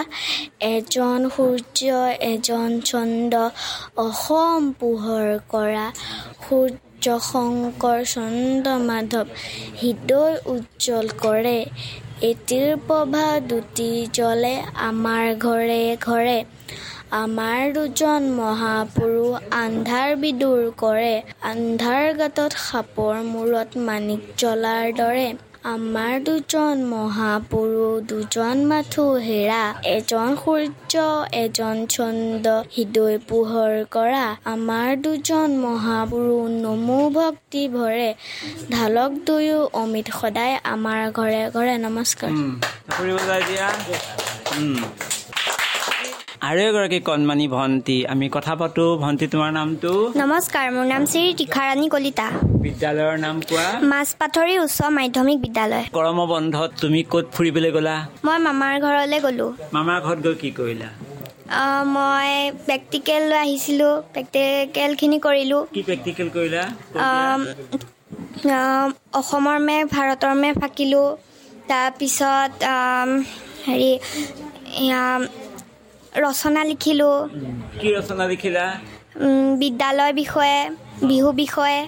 এজন 0.68 1.28
সূৰ্য 1.34 2.00
এজন 2.28 2.74
চন্দ্ৰ 2.84 3.42
অসম 4.04 4.66
পোহৰ 4.80 5.28
কৰা। 5.52 5.86
সূৰ্য 6.42 7.14
শংকৰ 7.28 7.98
চন্দ্ৰ 8.14 8.74
মাধৱ 8.88 9.26
হৃদয় 9.80 10.34
উজ্জ্বল 10.54 11.06
কৰে। 11.22 11.58
এটিৰ 12.22 12.68
প্ৰভা 12.86 13.26
দুটি 13.48 13.90
জ্বলে 14.12 14.54
আমাৰ 14.84 15.24
ঘৰে 15.40 15.82
ঘৰে। 16.02 16.38
আমাৰ 17.14 17.60
দুজন 17.72 18.22
মহাপুৰুষ 18.32 19.34
আন্ধাৰ 19.56 20.14
বিদূৰ 20.22 20.62
কৰে। 20.76 21.12
আন্ধাৰ 21.50 22.04
গাঁতত 22.18 22.52
সাপৰ 22.60 23.14
মূৰত 23.26 23.70
মাণিক 23.86 24.22
জ্বলাৰ 24.38 24.86
দৰে 24.96 25.26
আমাৰ 25.66 26.12
দুজন 26.24 26.82
মহাপুৰুষ 26.88 27.94
দুজন 28.08 28.56
মাথো 28.66 29.06
হেৰা 29.22 29.62
এজন 29.86 30.28
সূৰ্য 30.42 30.94
এজন 31.36 31.76
চন্দ্ৰ 31.88 32.56
হৃদয় 32.74 33.16
পোহৰ 33.28 33.72
কৰা। 33.90 34.24
আমাৰ 34.46 34.88
দুজন 35.00 35.48
মহাপুৰুষ 35.60 36.44
নমো 36.58 37.00
ভক্তি 37.12 37.62
ভৰে। 37.70 38.08
ঢালক 38.70 39.10
দুয়ো 39.26 39.58
অমিত 39.82 40.06
সদায় 40.20 40.54
আমাৰ 40.74 41.02
ঘৰে 41.12 41.42
ঘৰে। 41.54 41.74
নমস্কাৰ 41.80 42.30
উম, 42.32 42.52
ফুৰিব 42.90 43.18
যায় 43.28 43.42
দিয়া 43.48 43.68
উম। 44.56 44.78
আৰু 46.46 46.60
এগৰাকী 46.70 46.98
কণমানি 47.08 47.46
ভণ্টি 47.56 47.96
আমি 48.12 48.26
কথা 48.36 48.54
পাতো। 48.60 48.84
ভণ্টি 49.02 49.26
তোমাৰ 49.32 49.50
নামটো? 49.58 49.90
নমস্কাৰ 50.22 50.66
মোৰ 50.74 50.86
নাম 50.92 51.02
শ্ৰী 51.12 51.22
তীখাৰাণী 51.38 51.86
কলিতা। 51.94 52.26
বিদ্যালয়ৰ 52.64 53.16
নাম 53.24 53.36
কোৱা? 53.48 53.66
মাছপাথৰি 53.92 54.54
উচ্চ 54.64 54.78
মাধ্যমিক 54.98 55.38
বিদ্যালয়। 55.44 55.84
গৰম 55.96 56.18
বন্ধত 56.32 56.70
তুমি 56.82 57.00
ক'ত 57.12 57.26
ফুৰিবলৈ 57.34 57.70
গ'লা? 57.76 57.96
মই 58.26 58.38
মামাৰ 58.46 58.74
ঘৰলৈ 58.86 59.18
গ'লোঁ। 59.26 59.50
মামাৰ 59.76 59.98
ঘৰত 60.06 60.18
গৈ 60.26 60.34
কি 60.42 60.50
কৰিলা? 60.58 60.88
মই 61.96 62.28
প্ৰেক্টিকেল 62.66 63.22
লৈ 63.30 63.38
আহিছিলোঁ 63.46 63.94
প্ৰেক্টিকেলখিনি 64.14 65.18
কৰিলোঁ। 65.26 65.62
কি 65.74 65.80
প্ৰেক্টিকেল 65.88 66.28
কৰিলা? 66.36 66.62
অসমৰ 69.20 69.58
মেপ 69.68 69.84
ভাৰতৰ 69.96 70.34
মেপ 70.42 70.56
আঁকিলোঁ 70.68 71.08
তাৰপিছত 71.70 72.52
হেৰি 73.66 73.92
ৰচনা 76.24 76.60
লিখিলোঁ। 76.70 77.14
কি 77.80 77.88
ৰচনা 77.96 78.24
লিখিলা? 78.32 78.66
বিদ্যালয়ৰ 79.62 80.12
বিষয়ে 80.22 80.58
বিহু 81.10 81.30
বিষয়ে। 81.42 81.78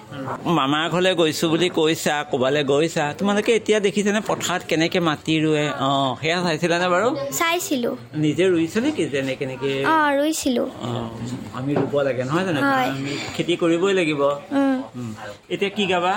মামাৰ 0.57 0.85
ঘৰলৈ 0.93 1.13
গৈছো 1.21 1.45
বুলি 1.53 1.67
কৈছা 1.79 2.15
ক'বালৈ 2.31 2.63
গৈছা। 2.71 3.03
তোমালোকে 3.19 3.51
এতিয়া 3.59 3.77
দেখিছানে 3.87 4.21
পথাৰত 4.29 4.61
কেনেকে 4.69 4.99
মাটি 4.99 5.33
ৰুৱে? 5.43 5.65
অ 5.87 5.89
সেয়া 6.21 6.37
চাইছিলানে 6.45 6.87
বাৰু? 6.93 7.07
চাইছিলোঁ। 7.39 7.93
নিজে 8.23 8.43
ৰুইছে 8.53 8.79
নেকি 8.85 9.03
যেনে 9.13 9.33
কেনেকে? 9.39 9.71
অঁ 9.93 10.09
ৰুইছিলোঁ। 10.17 10.67
অ, 10.85 10.89
আমি 11.57 11.71
ৰুব 11.79 11.93
লাগে 12.07 12.23
নহয় 12.29 12.45
জানো? 12.47 12.59
আমি 12.93 13.13
খেতি 13.35 13.53
কৰিবই 13.63 13.93
লাগিব। 13.99 14.21
এতিয়া 15.49 15.71
কি 15.77 15.83
গাবা? 15.85 16.13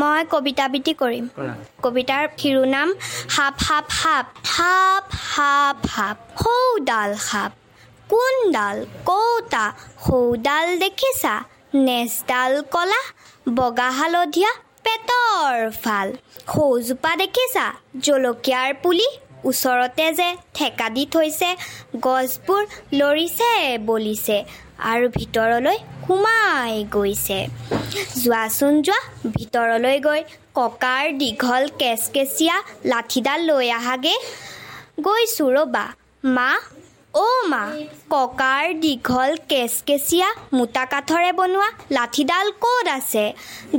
মই 0.00 0.20
কবিতা 0.32 0.64
আবৃত্তি 0.64 0.92
কৰিম। 1.02 1.24
কৰা। 1.36 1.54
কবিতাৰ 1.84 2.24
শিৰোনাম 2.40 2.88
সাপ 3.34 3.54
সাপ 3.66 3.86
সাপ 4.02 4.26
সাপ 4.54 5.04
সাপ 5.34 5.76
সাপ। 5.94 6.16
সৌডাল 6.42 7.10
সাপ 7.28 7.52
কোনডাল 8.10 8.76
কৌতা 9.04 9.64
সৌডাল 10.04 10.66
দেখিছা? 10.78 11.34
নেজডাল 11.86 12.52
কলা। 12.74 13.00
বগা 13.56 13.88
হালধীয়া 13.90 14.52
পেটৰ 14.84 15.56
ফাল। 15.82 16.08
সৌজোপা 16.52 17.12
দেখিছা? 17.16 17.66
জলকীয়াৰ 18.06 18.70
পুলি। 18.82 19.08
ওচৰতে 19.48 20.06
যে 20.18 20.28
ঠেকা 20.56 20.88
দি 20.96 21.04
থৈছে 21.14 21.48
গছবোৰ 22.06 22.62
লৰিছে 23.00 23.50
বলিছে 23.90 24.36
আৰু 24.92 25.06
ভিতৰলৈ 25.18 25.78
সোমাই 26.06 26.74
গৈছে। 26.96 27.38
যোৱাচোন 28.22 28.72
যোৱা 28.86 29.00
ভিতৰলৈ 29.36 29.96
গৈ 30.06 30.20
ককাৰ 30.58 31.04
দীঘল 31.20 31.62
কেচকেচীয়া 31.80 32.56
লাঠিডাল 32.90 33.40
লৈ 33.50 33.66
আহাগে। 33.78 34.14
গৈছোঁ 35.06 35.48
ৰ'বা 35.56 35.84
মা 36.36 36.50
অ' 37.14 37.46
মা 37.50 37.62
ককাৰ 38.14 38.64
দীঘল 38.82 39.30
কেচকেচীয়া 39.50 40.28
মোটা 40.56 40.84
কাঠৰে 40.92 41.30
বনোৱা 41.38 41.68
লাঠিডাল 41.96 42.46
ক'ত 42.64 42.86
আছে? 42.98 43.24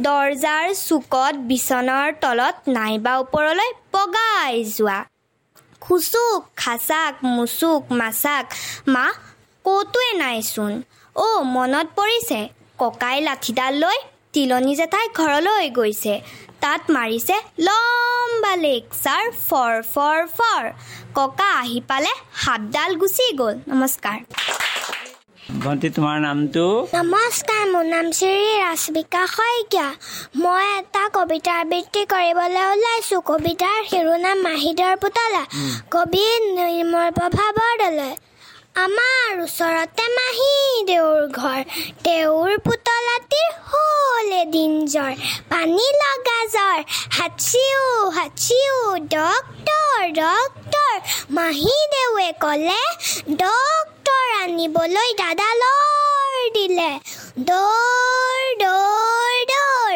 দৰ্জাৰ 0.06 0.65
চুকত 0.88 1.36
বিচনাৰ 1.51 2.08
তলত 2.24 2.56
নাইবা 2.77 3.13
ওপৰলৈ 3.24 3.70
বগাই 3.94 4.53
যোৱা। 4.75 5.00
খুচুক 5.82 6.42
খাচাক 6.62 7.14
মুচুক 7.36 7.82
মাচাক 8.00 8.46
মা 8.94 9.06
ক'তোৱে 9.66 10.10
নাইচোন 10.22 10.74
অ' 11.16 11.44
মনত 11.56 11.88
পৰিছে 11.98 12.40
ককাই 12.82 13.18
লাঠিডাল 13.28 13.74
লৈ 13.84 13.98
তিলনী 14.34 14.74
জেঠাই 14.80 15.06
ঘৰলৈ 15.20 15.66
গৈছে। 15.78 16.14
তাত 16.64 16.82
মাৰিছে 16.96 17.36
লম্বা 17.68 18.54
লেকচাৰ 18.66 19.24
ফৰ 19.48 19.74
ফৰ 19.94 20.20
ফৰ। 20.38 20.64
ককা 21.18 21.50
আহি 21.62 21.80
পালে 21.90 22.12
সাপডাল 22.44 22.92
গুচি 23.02 23.26
গ'ল। 23.40 23.56
নমস্কাৰ। 23.72 24.18
ভণ্টি 25.41 25.89
তোমাৰ 25.95 26.17
নামটো? 26.24 26.63
নমস্কাৰ 26.95 27.63
মোৰ 27.71 27.86
নাম 27.93 28.07
শ্ৰী 28.17 28.45
ৰাজবিকা 28.63 29.21
শইকীয়া। 29.36 29.88
মই 30.43 30.65
এটা 30.77 31.03
কবিতা 31.17 31.53
আবৃত্তি 31.62 32.01
কৰিবলৈ 32.13 32.63
ওলাইছোঁ। 32.74 33.21
কবিতাৰ 33.29 33.79
শিৰোনাম 33.91 34.38
মাহিদৰ 34.48 34.93
পুতলা। 35.03 35.43
কবি 35.93 36.25
নিৰ্মল 36.57 37.07
প্ৰভা 37.17 37.48
বৰদলৈ 37.57 38.13
আমাৰ 38.86 39.31
ওচৰতে 39.45 40.05
মাহী 40.17 40.51
দেউৰ 40.89 41.21
ঘৰ 41.39 41.62
তেওঁৰ 42.05 42.51
পুতলাটিৰ 42.65 42.81
হ'ল 44.32 44.40
এদিন 44.40 44.74
জ্বৰ 44.88 45.14
পানী 45.50 45.88
লগা 46.02 46.40
জ্বৰ 46.54 46.80
হাচিও 47.16 47.84
হাচিও 48.18 48.78
ডক্তৰ 49.12 49.98
ডক্তৰ 50.18 50.94
মাহী 51.32 51.76
ক'লে 52.42 52.82
ডক্তৰ 53.42 54.26
আনিবলৈ 54.38 55.10
দাদালৰ 55.20 56.38
দিলে 56.56 56.92
দৌৰ 57.50 58.42
দৌৰ 58.62 59.36
দৌৰ 59.52 59.96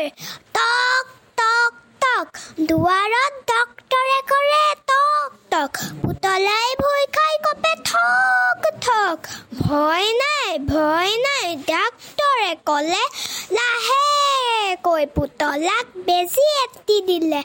টক 0.55 1.05
টক 1.37 1.73
টক 2.01 2.27
দুৱাৰত 2.67 3.33
ডক্তৰে 3.51 4.19
কৰে 4.31 4.65
টক 4.83 5.44
টক 5.55 5.75
পুতলাই 6.03 6.69
ভয় 6.83 7.05
খাই 7.15 7.35
কপে 7.45 7.73
ঠক 7.89 8.61
ঠক। 8.85 9.17
ভয় 9.63 10.07
নাই 10.21 10.49
ভয় 10.71 11.13
নাই 11.25 11.47
ডাক্তৰে 11.71 12.51
ক'লে 12.69 13.03
লাহেকৈ 13.57 15.03
পুতলাক 15.15 15.85
বেজী 16.07 16.47
এটি 16.63 16.97
দিলে। 17.09 17.41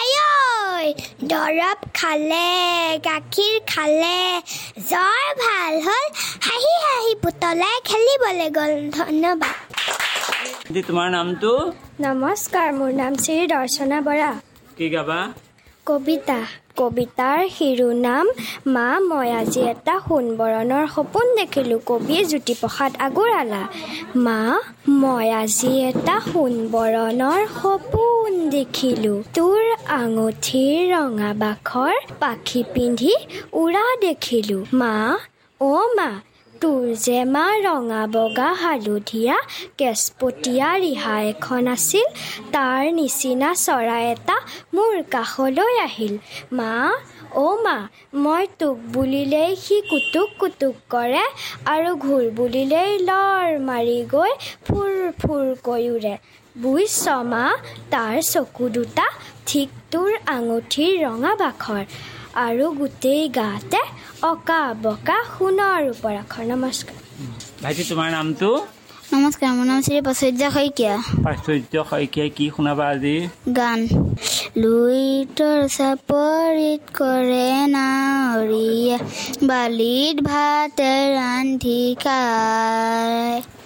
আয়ৈ 0.00 0.86
দৰৱ 1.32 1.80
খালে 1.98 2.48
গাখীৰ 3.06 3.56
খালে 3.72 4.18
জ্বৰ 4.90 5.24
ভাল 5.42 5.72
হ'ল 5.86 6.06
হাঁহি 6.46 6.74
হাঁহি 6.86 7.12
পুতলাই 7.22 7.76
খেলিবলৈ 7.88 8.48
গ'ল। 8.58 8.72
ধন্যবাদ। 8.98 9.56
তোমাৰ 10.88 11.08
নামটো? 11.16 11.50
নমস্কাৰ 12.06 12.68
মোৰ 12.78 12.90
নাম 13.00 13.12
শ্ৰী 13.22 13.34
দৰ্শনা 13.54 13.98
বৰা। 14.06 14.30
কি 14.76 14.86
গাবা? 14.96 15.20
কবিতা। 15.86 16.40
কবিতাৰ 16.80 17.40
শিৰোনাম 17.54 18.26
মা 18.74 18.88
মই 19.08 19.28
আজি 19.40 19.62
এটা 19.72 19.94
সোণবৰণৰ 20.04 20.84
সপোন 20.94 21.26
দেখিলোঁ 21.38 21.80
কবি 21.90 22.16
জ্যোতিপ্ৰসাদ 22.30 22.92
আগৰৱালা 23.06 23.62
মা 24.26 24.40
মই 25.00 25.28
আজি 25.40 25.72
এটা 25.88 26.16
সোণবৰণৰ 26.28 27.40
সপোন 27.58 28.30
দেখিলোঁ 28.56 29.18
তোৰ 29.36 29.60
আঙুঠিৰ 30.00 30.76
ৰঙা 30.94 31.30
বাখৰ 31.42 31.94
পাখি 32.22 32.60
পিন্ধি 32.74 33.14
উৰা 33.62 33.86
দেখিলোঁ। 34.06 34.62
মা 34.80 34.94
অ' 35.60 35.88
মা 35.98 36.10
তোৰ 36.62 36.84
যে 37.04 37.18
মা 37.34 37.46
ৰঙা 37.66 38.02
বগা 38.14 38.50
হালধীয়া 38.62 39.36
কেচপতীয়া 39.78 40.68
ৰিহা 40.84 41.14
এখন 41.30 41.64
আছিল। 41.74 42.06
তাৰ 42.54 42.82
নিচিনা 42.98 43.50
চৰাই 43.64 44.04
এটা 44.14 44.36
মোৰ 44.76 44.94
কাষলৈ 45.14 45.74
আহিল। 45.86 46.14
মা 46.58 46.72
অ' 47.44 47.58
মা 47.64 47.76
মই 48.24 48.44
তোক 48.60 48.76
বুলিলেই 48.94 49.50
সি 49.64 49.76
কুটুক 49.90 50.28
কুটুক 50.40 50.76
কৰে 50.94 51.24
আৰু 51.74 51.90
ঘূৰ 52.04 52.24
বুলিলেই 52.38 52.92
লৰ 53.08 53.48
মাৰি 53.68 53.98
গৈ 54.14 54.32
ফুৰ 54.66 54.90
ফুৰকৈ 55.20 55.84
উৰে। 55.96 56.14
বুজিছ 56.56 57.04
মা 57.32 57.44
তাৰ 57.92 58.16
চকু 58.32 58.64
দুটা 58.76 59.06
ঠিক 59.48 59.68
তোৰ 59.92 60.10
আঙুঠিৰ 60.36 60.92
ৰঙা 61.06 61.32
বাখৰ। 61.42 61.82
আৰু 62.34 62.72
গোটেই 62.72 63.28
গাতে 63.28 63.80
অকা 64.22 64.74
বকা 64.82 65.18
সোণৰ 65.32 65.82
ওপৰ 65.90 66.14
আখৰ 66.16 66.44
নমস্কাৰ। 66.44 66.96
ভাইটি 67.62 67.82
তোমাৰ 67.84 68.10
নামটো? 68.10 68.48
নমস্কাৰ 69.12 69.50
মোৰ 69.52 69.66
নাম 69.66 69.80
শ্ৰী 69.80 70.00
প্ৰাচুৰ্য 70.00 70.42
শইকীয়া। 70.54 70.94
প্ৰাচুৰ্য 71.24 71.74
শইকীয়াই 71.90 72.30
কি 72.30 72.50
শুনাবা 72.56 72.86
আজি? 72.88 73.16
গান। 73.56 73.80
লুইতৰ 74.56 75.60
চাপৰিত 75.68 76.82
কৰে 76.98 77.52
নাৱৰীয়া 77.68 78.98
বালিত 79.46 80.16
ভাতে 80.24 80.92
ৰান্ধি 81.14 81.82
খায়। 82.04 83.61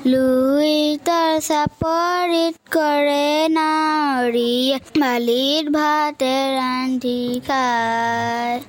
লুইতৰ 0.00 1.32
চাপৰিত 1.44 2.70
কৰে 2.72 3.24
নাৱৰীয়া 3.52 4.78
বালিত 4.96 5.72
ভাতে 5.74 6.30
ৰান্ধি 6.52 7.24
খায় 7.48 8.62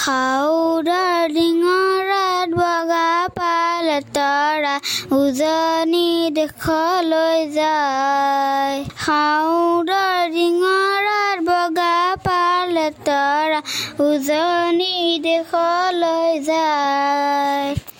সাউদৰ 0.00 1.32
ডিঙৰাত 1.36 2.58
বগা 2.58 3.14
পাল 3.38 3.88
তৰা 4.10 4.74
উজনি 5.16 6.10
দেশলৈ 6.36 7.40
যায় 7.56 8.84
সাউদৰ 9.06 10.20
ডিঙৰাত 10.36 11.38
বগা 11.48 11.96
পাল 12.28 12.76
তৰা 13.08 13.62
উজনি 14.02 14.92
দেশলৈ 15.24 16.38
যায় 16.44 17.91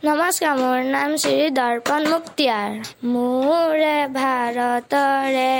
নমস্কাৰ 0.00 0.54
মোৰ 0.58 0.78
নাম 0.92 1.10
শ্ৰী 1.22 1.48
দৰ্পণ 1.56 2.06
মুক্তিয়াৰ। 2.10 2.70
মোৰে 3.14 3.98
ভাৰতৰে 4.14 5.52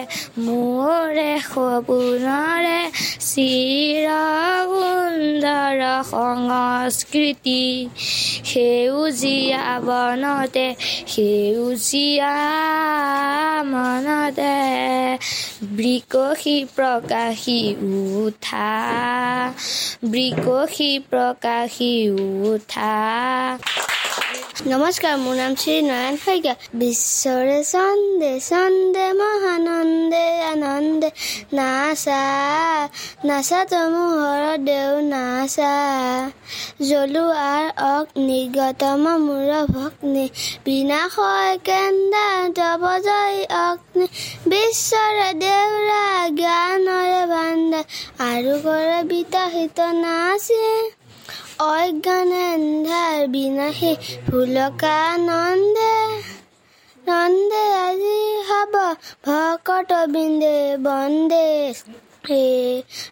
মোৰে 0.44 1.32
সপোনৰে 1.48 2.78
চিৰ 3.24 4.06
সুন্দৰ 4.70 5.82
সংস্কৃতি। 6.12 7.64
সেউজীয়া 8.50 9.64
বনতে 9.88 10.66
সেউজীয়া 11.14 12.36
মনতে 13.72 14.56
বিকশী 15.80 16.56
প্ৰকাশী 16.76 17.60
উঠা 18.22 18.72
বিকশী 20.16 20.92
প্ৰকাশী 21.10 21.94
উঠা। 22.52 22.96
নমস্কাৰ 24.30 25.14
মোৰ 25.20 25.34
নাম 25.36 25.52
শ্ৰী 25.60 25.74
নয়ন 25.86 26.16
শইকীয়া। 26.24 26.54
বিশ্বৰে 26.80 27.58
চন্দে 27.72 28.32
চন্দে 28.48 29.06
মহানন্দে 29.20 30.26
আনন্দে 30.50 31.08
নাচা 31.58 32.20
নাচা 33.28 33.60
তমোহৰ 33.72 34.44
দেও 34.68 34.92
নাচা। 35.06 35.72
জ্বলোৱাৰ 36.88 37.64
অগ্নিগতম 37.86 39.04
মূৰ 39.26 39.50
ভগ্নি 39.74 40.26
বিনাশয় 40.64 41.58
কেন্দা 41.68 42.26
তব 42.58 42.82
জয় 43.06 43.38
অগ্নি। 43.66 44.06
বিশ্বৰে 44.50 45.28
দেউৰা 45.42 46.06
জ্ঞানৰে 46.38 47.22
ভাণ্ডাৰ 47.34 47.84
আৰু 48.30 48.54
কৰে 48.64 48.98
বিতহিত 49.10 49.78
নাচে। 50.04 50.66
অজ্ঞানে 51.68 52.42
এন্ধাৰ 52.56 53.18
বিনাশী 53.34 53.92
নন্দে 57.08 57.64
আজি 57.86 58.18
হব 58.48 58.74
ভকত 59.26 59.90
বিন্দে 60.14 60.56
বন্দে 60.86 61.48
হে 62.28 62.46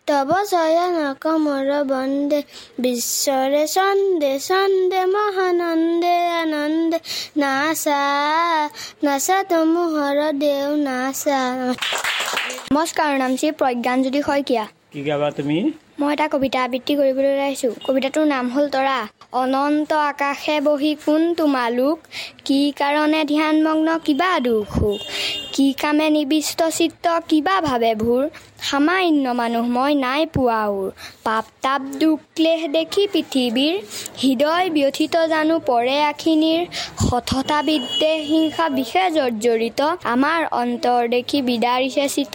তব 0.09 0.31
চয়ন 0.53 0.97
কমৰ 1.25 1.69
বন্দে 1.93 2.41
বিশ্বৰে 2.85 3.65
চন্দে 3.77 4.33
চন্দে 4.49 5.01
মহানন্দে 5.15 6.17
আনন্দে 6.43 6.99
নাচা 7.43 8.03
নাচা 9.05 9.39
তমোহৰ 9.51 10.19
দেও 10.43 10.71
নাচা। 10.89 11.41
নমস্কাৰ 12.73 13.11
নাম 13.23 13.33
শ্ৰী 13.41 13.49
প্ৰজ্ঞানজ্যোতি 13.61 14.21
শইকীয়া। 14.29 14.65
কি 14.93 15.01
গাবা 15.09 15.29
তুমি? 15.39 15.59
মই 15.99 16.11
এটা 16.13 16.27
কবিতা 16.33 16.59
আবৃত্তি 16.65 16.93
কৰিবলৈ 16.97 17.31
ওলাইছোঁ। 17.31 17.71
কবিতাটোৰ 17.83 18.27
নাম 18.29 18.45
হ'ল 18.51 18.67
তৰা। 18.71 18.99
অনন্ত 19.35 19.91
আকাশে 20.05 20.57
বহি 20.61 20.93
কোন 21.01 21.23
তোমালোক? 21.35 21.97
কি 22.45 22.61
কাৰণে 22.77 23.21
ধ্যানমগ্ন? 23.29 23.89
কিবা 24.05 24.31
দুখ 24.45 24.71
কি 25.59 25.73
কামে 25.73 26.11
নিবিষ্ট 26.11 26.61
চিত্ত 26.79 27.05
কিবা 27.29 27.61
ভাবে 27.61 27.95
ভোৰ? 27.95 28.23
সামান্য 28.63 29.29
মানুহ 29.31 29.65
মই 29.67 29.93
নাই 29.95 30.23
পোৱা 30.27 30.63
ওৰ। 30.69 30.89
পাপ 31.25 31.45
তাপ 31.63 31.83
দুখ 32.01 32.19
দেখি 32.73 33.03
পৃথিৱীৰ। 33.13 33.75
হৃদয় 34.23 34.67
ব্যথিত 34.71 35.15
জানো 35.29 35.57
পৰে 35.59 35.97
আখিনীৰ। 36.03 36.63
সঠতা 37.07 37.59
বিদ্বেষ 37.63 38.19
হিংসা 38.31 38.67
বিশেষ 38.69 39.09
জৰ্জৰিত। 39.13 39.81
আমাৰ 40.05 40.41
অন্তৰ 40.63 41.01
দেখি 41.09 41.39
বিদাৰিছে 41.43 42.05
চিত। 42.09 42.35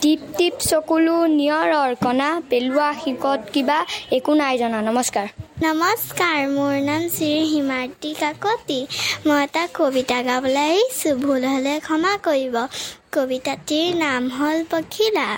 টিপ 0.00 0.20
টিপ 0.38 0.54
চকুলো 0.70 1.16
নিয়ৰৰ 1.26 1.90
কণা 1.94 2.30
পেলোৱা 2.50 2.88
শিকত 3.04 3.40
কিবা 3.52 3.78
একো 4.10 4.32
নাই 4.34 4.54
জনা। 4.58 4.78
নমস্কাৰ। 4.90 5.26
নমস্কাৰ 5.54 6.38
মোৰ 6.52 6.76
নাম 6.84 7.02
শ্ৰী 7.08 7.42
হিমাৰ্তি 7.50 8.10
কাকতি। 8.20 8.78
মই 9.26 9.42
এটা 9.42 9.60
কবিতা 9.74 10.16
গাবলৈ 10.22 10.70
আহিছোঁ 10.70 11.12
ভুল 11.20 11.44
হ'লে 11.50 11.74
ক্ষমা 11.80 12.14
কৰিব। 12.24 12.56
কবিতাটিৰ 13.12 13.86
নাম 13.96 14.22
হ'ল 14.36 14.58
পখিলা। 14.72 15.28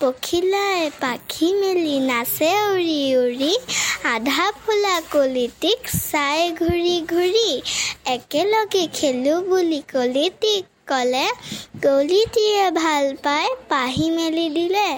পখিলাই 0.00 0.86
পাখি 1.00 1.48
মেলি 1.60 1.96
নাচে 2.06 2.52
উৰি 2.68 3.00
উৰি 3.22 3.52
আধা 4.12 4.46
ফুলা 4.60 4.94
কলিটিক 5.12 5.80
চাই 6.04 6.40
ঘূৰি 6.60 6.96
ঘূৰি 7.12 7.50
একেলগে 8.14 8.84
খেলোঁ 8.92 9.38
বুলি 9.50 9.80
কলিটিক 9.92 10.62
ক'লে 10.90 11.26
কলিটিয়ে 11.84 12.64
ভাল 12.74 13.04
পাই 13.22 13.46
পাহি 13.68 14.06
মেলি 14.10 14.46
দিলে। 14.50 14.88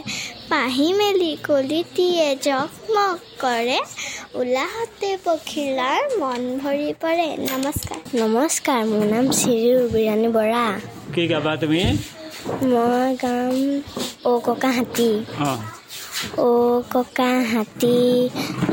পাহি 0.50 0.88
মেলি 0.92 1.32
কলিটিয়ে 1.46 2.28
জকমক 2.42 3.16
কৰে 3.40 3.78
উলাহতে 4.34 5.10
পখিলাৰ 5.24 6.00
মন 6.20 6.42
ভৰি 6.62 6.88
পৰে। 7.00 7.26
নমস্কাৰ। 7.44 8.00
নমস্কাৰ 8.22 8.80
মোৰ 8.90 9.04
নাম 9.12 9.26
শ্ৰী 9.32 9.56
বিৰাণী 9.92 10.28
বৰা। 10.28 10.64
কি 11.14 11.22
গাবা 11.28 11.52
তুমি? 11.56 11.82
মই 12.64 13.08
গাম 13.22 13.54
অ' 14.24 14.40
ককা 14.44 14.70
হাতী। 14.70 15.10
অঁ 16.40 16.76
ককা 16.92 17.32
হাতী 17.52 17.98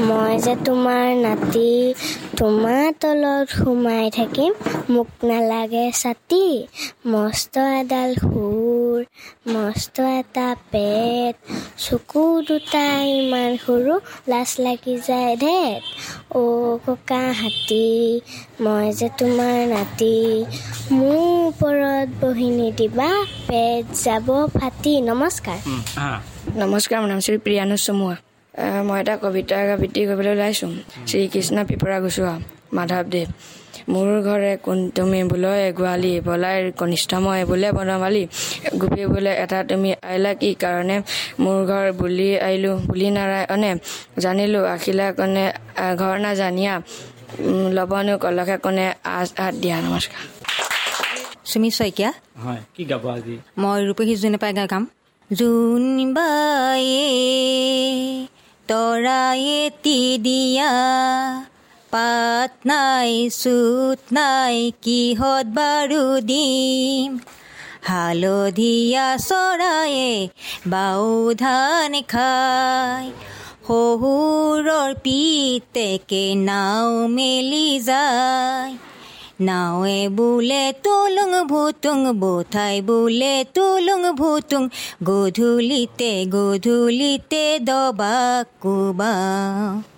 মই 0.07 0.33
যে 0.41 0.53
তোমাৰ 0.65 1.05
নাতি 1.19 1.71
তোমাৰ 2.37 2.83
তলত 3.01 3.47
সোমাই 3.55 4.05
থাকিম 4.13 4.51
মোক 4.89 5.09
নালাগে 5.23 5.85
ছাতি। 5.93 6.45
মস্ত 7.11 7.53
এডাল 7.79 8.09
সুৰ 8.21 8.97
মস্ত 9.53 9.95
এটা 10.15 10.47
পেট 10.71 11.33
চকু 11.77 12.23
দুটা 12.47 12.85
ইমান 13.13 13.51
সৰু 13.59 13.93
লাজ 14.27 14.49
লাগি 14.59 14.95
যায় 15.07 15.33
ধেত 15.37 15.81
অ' 16.35 16.77
ককা 16.85 17.23
হাতী 17.39 17.87
মই 18.63 18.87
যে 18.99 19.07
তোমাৰ 19.19 19.57
নাতি 19.69 20.17
মোৰ 20.91 21.23
ওপৰত 21.45 22.07
বহি 22.21 22.49
নিদিবা 22.55 23.09
পেট 23.47 23.83
যাব 23.99 24.27
ফাটি। 24.53 24.93
নমস্কাৰ। 25.05 25.59
নমস্কাৰ 26.45 26.99
মোৰ 27.01 27.09
নাম 27.09 27.19
শ্ৰী 27.25 27.37
প্ৰিয়ানুজ 27.45 27.81
চমুৱা। 27.87 28.15
মই 28.87 28.97
এটা 29.01 29.13
কবিতা 29.23 29.55
আবৃত্তি 29.75 30.01
কৰিবলৈ 30.09 30.31
ওলাইছোঁ। 30.37 30.71
শ্ৰীকৃষ্ণ 31.09 31.57
পিপৰা 31.69 31.97
গোচোৱা 32.03 32.33
মাধৱদেৱ 32.77 33.27
মোৰ 33.93 34.07
ঘৰে 34.27 34.51
কোন 34.65 34.79
তুমি 34.95 35.19
বোলে 35.31 35.73
গোৱালি 35.79 36.13
বলাই 36.27 36.57
কনিষ্ঠ 36.79 37.11
মই 37.25 37.41
বোলে 37.49 37.69
বনমালি। 37.77 38.23
গোপী 38.79 39.03
বোলে 39.13 39.31
এটা 39.43 39.59
তুমি 39.69 39.89
আহিলা 40.09 40.31
কি 40.41 40.49
কাৰণে? 40.63 40.97
মোৰ 41.43 41.57
ঘৰ 41.69 41.85
বুলি 41.99 42.29
আহিলোঁ 42.47 42.75
বুলি 42.89 43.07
নাৰায়ণে 43.17 43.71
জানিলোঁ 44.23 44.63
আখিলা 44.75 45.07
কণে 45.19 45.45
ঘৰ 46.01 46.15
নাজানিয়া। 46.25 46.73
ল'বনো 47.75 48.13
কলখে 48.23 48.57
কণে 48.65 48.85
আজ 49.17 49.29
হাত 49.41 49.53
দিয়া 49.61 49.77
নমস্কাৰ। 49.85 50.23
চুমি 51.49 51.69
শইকীয়া। 51.77 52.09
হয় 52.43 52.61
কি 52.75 52.83
গাব 52.91 53.05
আজি? 53.15 53.35
মই 53.61 53.77
ৰূপহী 53.87 54.13
যোনে 54.21 54.37
পাই 54.43 54.53
গাম। 54.73 54.83
জোন 55.31 55.83
বায়ে 56.13 57.07
তৰায়ে 58.69 59.61
তি 59.83 59.99
দিয়া 60.17 60.73
পাত 61.91 62.51
নাই 62.65 63.11
চুত 63.29 63.99
নাই 64.11 64.57
কিহত 64.81 65.45
বাৰু 65.57 66.03
দিম। 66.21 67.11
হালধীয়া 67.83 69.07
চৰায়ে 69.17 70.11
বাও 70.67 71.33
ধান 71.33 71.91
খাই 72.07 73.05
শহুৰৰ 73.67 74.91
পিতেকে 75.03 76.25
নাও 76.47 77.07
মেলি 77.07 77.69
যায়। 77.79 78.73
নাৱে 79.39 79.99
বোলে 80.09 80.63
তুলুং 80.83 81.31
ভুতুং 81.47 81.99
বোঠাই 82.19 82.75
বোলে 82.81 83.35
তুলুং 83.53 84.01
ভুতুং 84.17 84.63
গধূলিতে 85.03 86.11
গধূলিতে 86.25 87.43
দবা 87.59 88.15
কোবাওঁ 88.61 89.94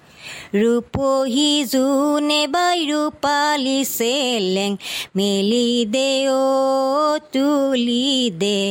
ৰূপহী 0.54 1.52
জোনে 1.72 2.42
বাই 2.48 2.80
ৰূপালী 2.86 3.80
চেলেং 3.88 4.72
মেলি 5.16 5.68
দে 5.86 6.12
অ' 6.30 7.20
তুলি 7.34 8.06
দে 8.40 8.62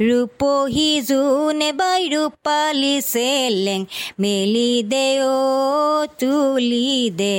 ৰূপহী 0.00 0.90
জোনে 1.08 1.70
বাই 1.72 2.02
ৰূপালী 2.14 2.94
চেলেং 3.04 3.84
মেলি 4.20 4.70
দে 4.88 5.06
অ' 5.26 6.06
তুলি 6.20 6.90
দে 7.20 7.36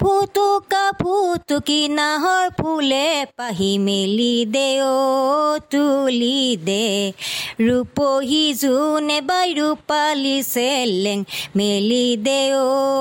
ফুটুকা 0.00 0.84
ফুটুকি 1.00 1.80
নাহৰ 1.96 2.46
ফুলে 2.58 3.06
পাহি 3.36 3.72
মেলি 3.78 4.34
দে 4.54 4.68
অ' 4.84 5.58
তুলি 5.70 6.38
দে 6.64 6.86
ৰূপহী 7.60 8.44
জোনে 8.62 9.18
বাই 9.28 9.48
ৰূপালী 9.58 10.36
চেলেং 10.48 11.18
মেলি 11.56 12.06
দে 12.24 12.40
অ' 12.56 12.91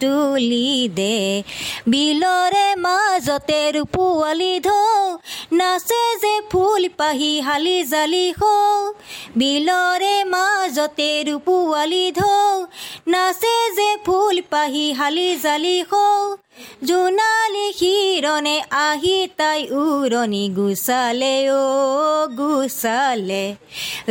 তুলি 0.00 0.88
দে 0.88 1.42
বিলৰে 1.88 2.66
মাজতে 2.76 3.60
ৰূপোৱালি 3.72 4.54
ধৌ। 4.60 5.16
নাচে 5.52 6.02
যে 6.22 6.34
ফুল 6.52 6.88
পাহি 6.96 7.32
শালি 7.44 7.78
জালি 7.84 8.26
হৌ। 8.42 8.92
বিলৰে 9.36 10.16
মাজতে 10.24 11.10
ৰূপোৱালি 11.26 12.04
ধৌ। 12.12 12.64
নাচে 13.06 13.56
যে 13.76 13.90
ফুল 14.06 14.36
পাহি 14.50 14.86
শালি 14.98 15.28
জালি 15.44 15.76
হৌ 15.90 16.22
জোনালী 16.88 17.66
শিৰণে 17.78 18.56
আহি 18.82 19.16
তাই 19.38 19.60
উৰণি 19.82 20.44
গুচালে 20.56 21.36
অ' 21.54 22.28
গুচালে 22.38 23.44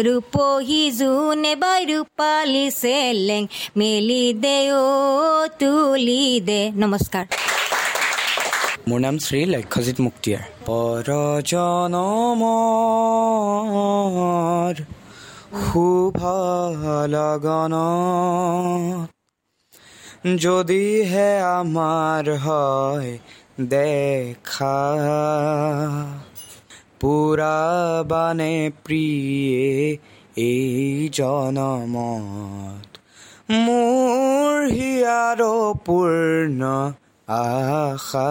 ৰূপহী 0.05 0.83
জোনে 0.99 1.53
বাই 1.61 1.81
ৰূপালী 1.91 2.65
চেলেং 2.81 3.43
মেলি 3.77 4.23
দে 4.43 4.57
অ' 4.79 5.47
তুলি 5.59 6.23
দে 6.47 6.61
নমস্কাৰ 6.81 7.25
মোৰ 8.89 8.99
নাম 8.99 9.15
শ্ৰী 9.25 9.39
লক্ষ্যজিত 9.53 9.97
মুক্তিয়াৰ। 10.05 10.43
পৰজনমৰ 13.73 14.75
শুভ 14.85 15.02
লগন 17.07 17.73
যদিহে 20.37 21.29
আমাৰ 21.41 22.25
হয় 22.37 23.17
দেখা 23.69 24.79
পুৰাবানে 26.99 28.71
প্ৰিয়ে 28.83 29.97
এই 30.35 31.09
জনমত। 31.13 32.89
মোৰ 33.51 34.67
হিয়াৰ 34.67 35.39
পূৰ্ণ 35.85 36.61
আশা। 37.27 38.29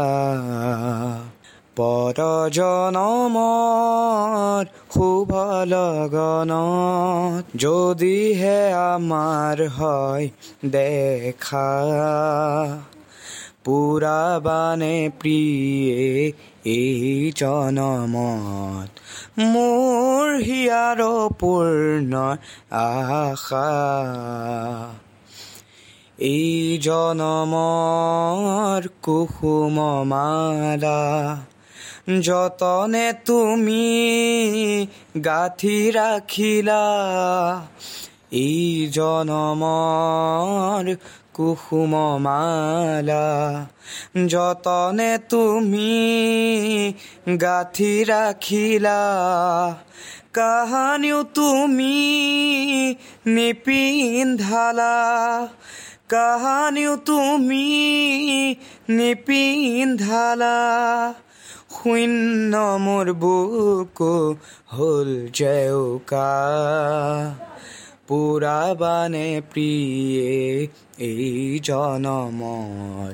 পৰজনমৰ 1.77 4.65
শুভ 4.95 5.31
লগনত। 5.67 7.45
যদিহে 7.57 8.75
আমাৰ 8.75 9.69
হয় 9.69 10.29
দেখা 10.65 11.73
পুৰাবানে 13.65 15.11
প্ৰিয়ে 15.21 16.33
এই 16.65 17.33
জনমত। 17.37 18.91
মোৰ 19.41 20.37
হিয়াৰ 20.37 21.31
পূৰ্ণ 21.41 22.37
আশা। 22.71 23.71
এই 26.19 26.79
জনমৰ 26.83 28.89
কুসুম 29.03 30.07
মালা 30.07 31.37
যতনে 32.21 33.13
তুমি 33.25 34.87
গাঁঠি 35.25 35.91
ৰাখিলা 35.91 36.83
এই 38.33 38.91
জনমৰ 38.93 40.97
কুসুম 41.35 42.17
মালা 42.17 43.67
যতনে 44.27 45.19
তুমি 45.29 46.95
গাঁঠি 47.41 48.05
ৰাখিলা 48.05 49.01
কাহানিও 50.33 51.23
তুমি 51.23 52.05
নিপিন্ধালা। 53.27 55.49
কাহানিও 56.09 56.97
তুমি 56.97 58.57
নিপিন্ধালা। 58.89 61.15
শূন্য 61.75 62.55
মোৰ 62.81 63.07
বুকু 63.13 64.15
হ'ল 64.73 65.11
জেউকা 65.35 66.31
পুৰাবানে 68.09 69.29
প্ৰিয়ে 69.53 70.33
এই 70.99 71.61
জনমৰ 71.65 73.13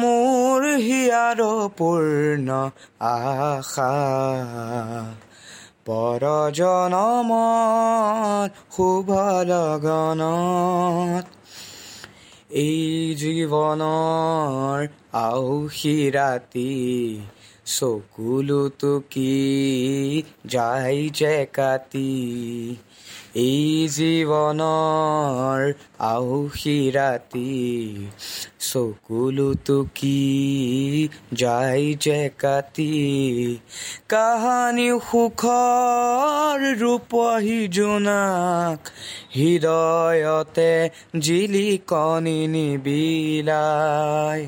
মোৰ 0.00 0.60
হিয়াৰ 0.86 1.40
পূৰ্ণ 1.78 2.48
আশা। 3.10 3.92
পৰজনমৰ 5.86 7.38
শুভ 8.76 9.08
লগনত 9.48 11.26
এই 12.54 13.14
জীৱনৰ 13.18 14.82
আউসী 15.20 15.94
ৰাতি 16.10 16.74
চকুলো 17.66 18.58
টুকি 18.78 19.34
যায় 20.46 21.00
যে 21.14 21.34
কাটি 21.52 22.10
এই 23.34 23.88
জীৱনৰ 23.92 25.72
আউসী 25.98 26.90
ৰাতি 26.90 28.06
চকুলো 28.60 29.54
টুকি 29.54 31.08
যায় 31.32 31.94
যে 32.00 32.30
কাটি। 32.38 33.58
কাহানি 34.08 34.90
সুখৰ 35.10 36.76
ৰূপহী 36.76 37.68
জোনাক। 37.68 38.88
হৃদয়তে 39.36 40.90
জিলিকনি 41.18 42.46
নিবিলাই। 42.46 44.46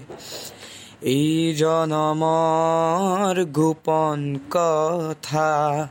এই 1.02 1.54
জনমৰ 1.58 3.44
গোপন 3.44 4.38
কথা। 4.50 5.88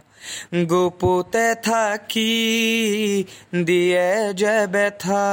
গুপুতে 0.69 1.47
থাকি, 1.63 2.35
দিয়ে 3.65 4.33
যে 4.33 4.57
বেথা 4.67 5.25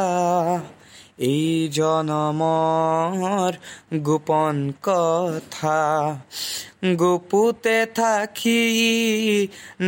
এই 1.18 1.68
জনমৰ 1.72 3.52
গোপন 3.98 4.56
কথা। 4.82 5.80
গুপুতে 6.98 7.78
থাকি, 7.94 8.64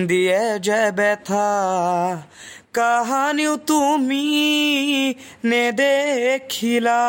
দিয়ে 0.08 0.44
যে 0.58 0.82
বেথা 0.90 1.50
কাহানিও 2.72 3.56
তুমি 3.56 4.26
নেদেখিলা 5.44 7.04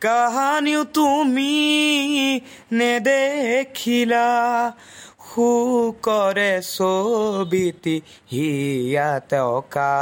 কাহানিও 0.00 0.84
তুমি 0.84 1.54
নেদেখিলা 2.72 4.28
সুকৰে 5.34 6.62
ছবিতি 6.62 8.00
হিয়াতে 8.32 9.38
অকা। 9.38 9.94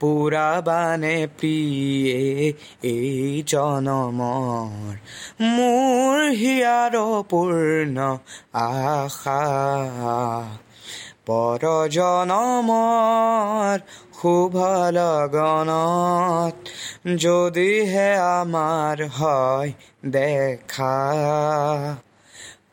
পুৰাবানে 0.00 1.28
প্ৰিয়ে 1.40 2.52
এই 2.82 3.42
জনমৰ। 3.46 4.96
মোৰ 5.42 6.30
হিয়াৰ 6.30 7.22
পূৰ্ণ 7.22 8.18
আশা। 8.52 9.40
পৰ 11.26 11.88
জনমৰ 11.88 13.78
শুভ 14.22 14.56
লগনত 14.90 16.68
যদিহে 17.16 18.14
আমাৰ 18.14 19.08
হয় 19.08 19.72
দেখা। 20.06 20.96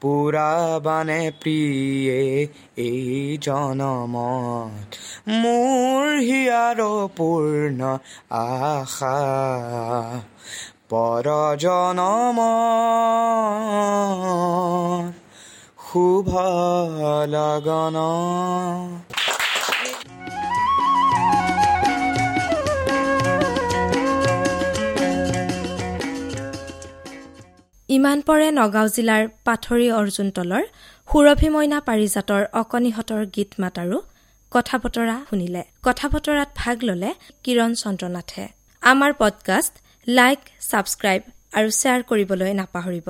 পুৰাবানে 0.02 1.32
প্ৰিয়ে 1.42 2.48
এই 2.78 3.38
জনমত। 3.42 4.96
মোৰ 5.30 6.18
হিয়াৰ 6.18 7.08
পূৰ্ণ 7.18 7.98
আশা। 8.30 9.18
পৰ 10.90 11.56
জনমৰ 11.58 12.46
শুভ 15.92 16.30
লগন। 17.30 17.98
ইমান 27.90 28.22
পৰে 28.22 28.48
নগাঁও 28.52 28.88
জিলাৰ 28.88 29.28
পাথৰী 29.46 29.88
অৰ্জুনতলৰ 29.92 30.64
সুৰভি 31.08 31.50
মইনা 31.50 31.80
পাৰিজাতৰ 31.80 32.44
অকণিহঁতৰ 32.54 33.26
গীত 33.36 33.50
মাত 33.60 33.76
আৰু 33.80 33.98
কথা 34.52 34.78
বতৰা 34.78 35.18
শুনিলে। 35.30 35.64
কথা 35.84 36.10
বতৰাত 36.10 36.50
ভাগ 36.56 36.78
ললে 36.84 37.12
কিৰণ 37.44 37.72
চন্দ্ৰনাথে। 37.74 38.46
আমাৰ 38.82 39.12
পডকাষ্ট 39.14 39.74
লাইক 40.08 40.40
ছাবস্ক্ৰাইব 40.62 41.22
আৰু 41.54 41.70
শ্বেয়াৰ 41.80 42.02
কৰিবলৈ 42.04 42.52
নাপাহৰিব। 42.54 43.08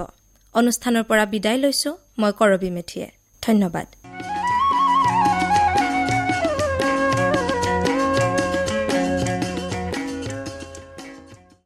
অনুষ্ঠানৰ 0.56 1.04
পৰা 1.04 1.26
বিদায় 1.26 1.58
লৈছো 1.58 1.98
মই 2.20 2.32
কৰবী 2.32 2.70
মেথিয়ে। 2.70 3.08
ধন্যবাদ। 3.42 4.05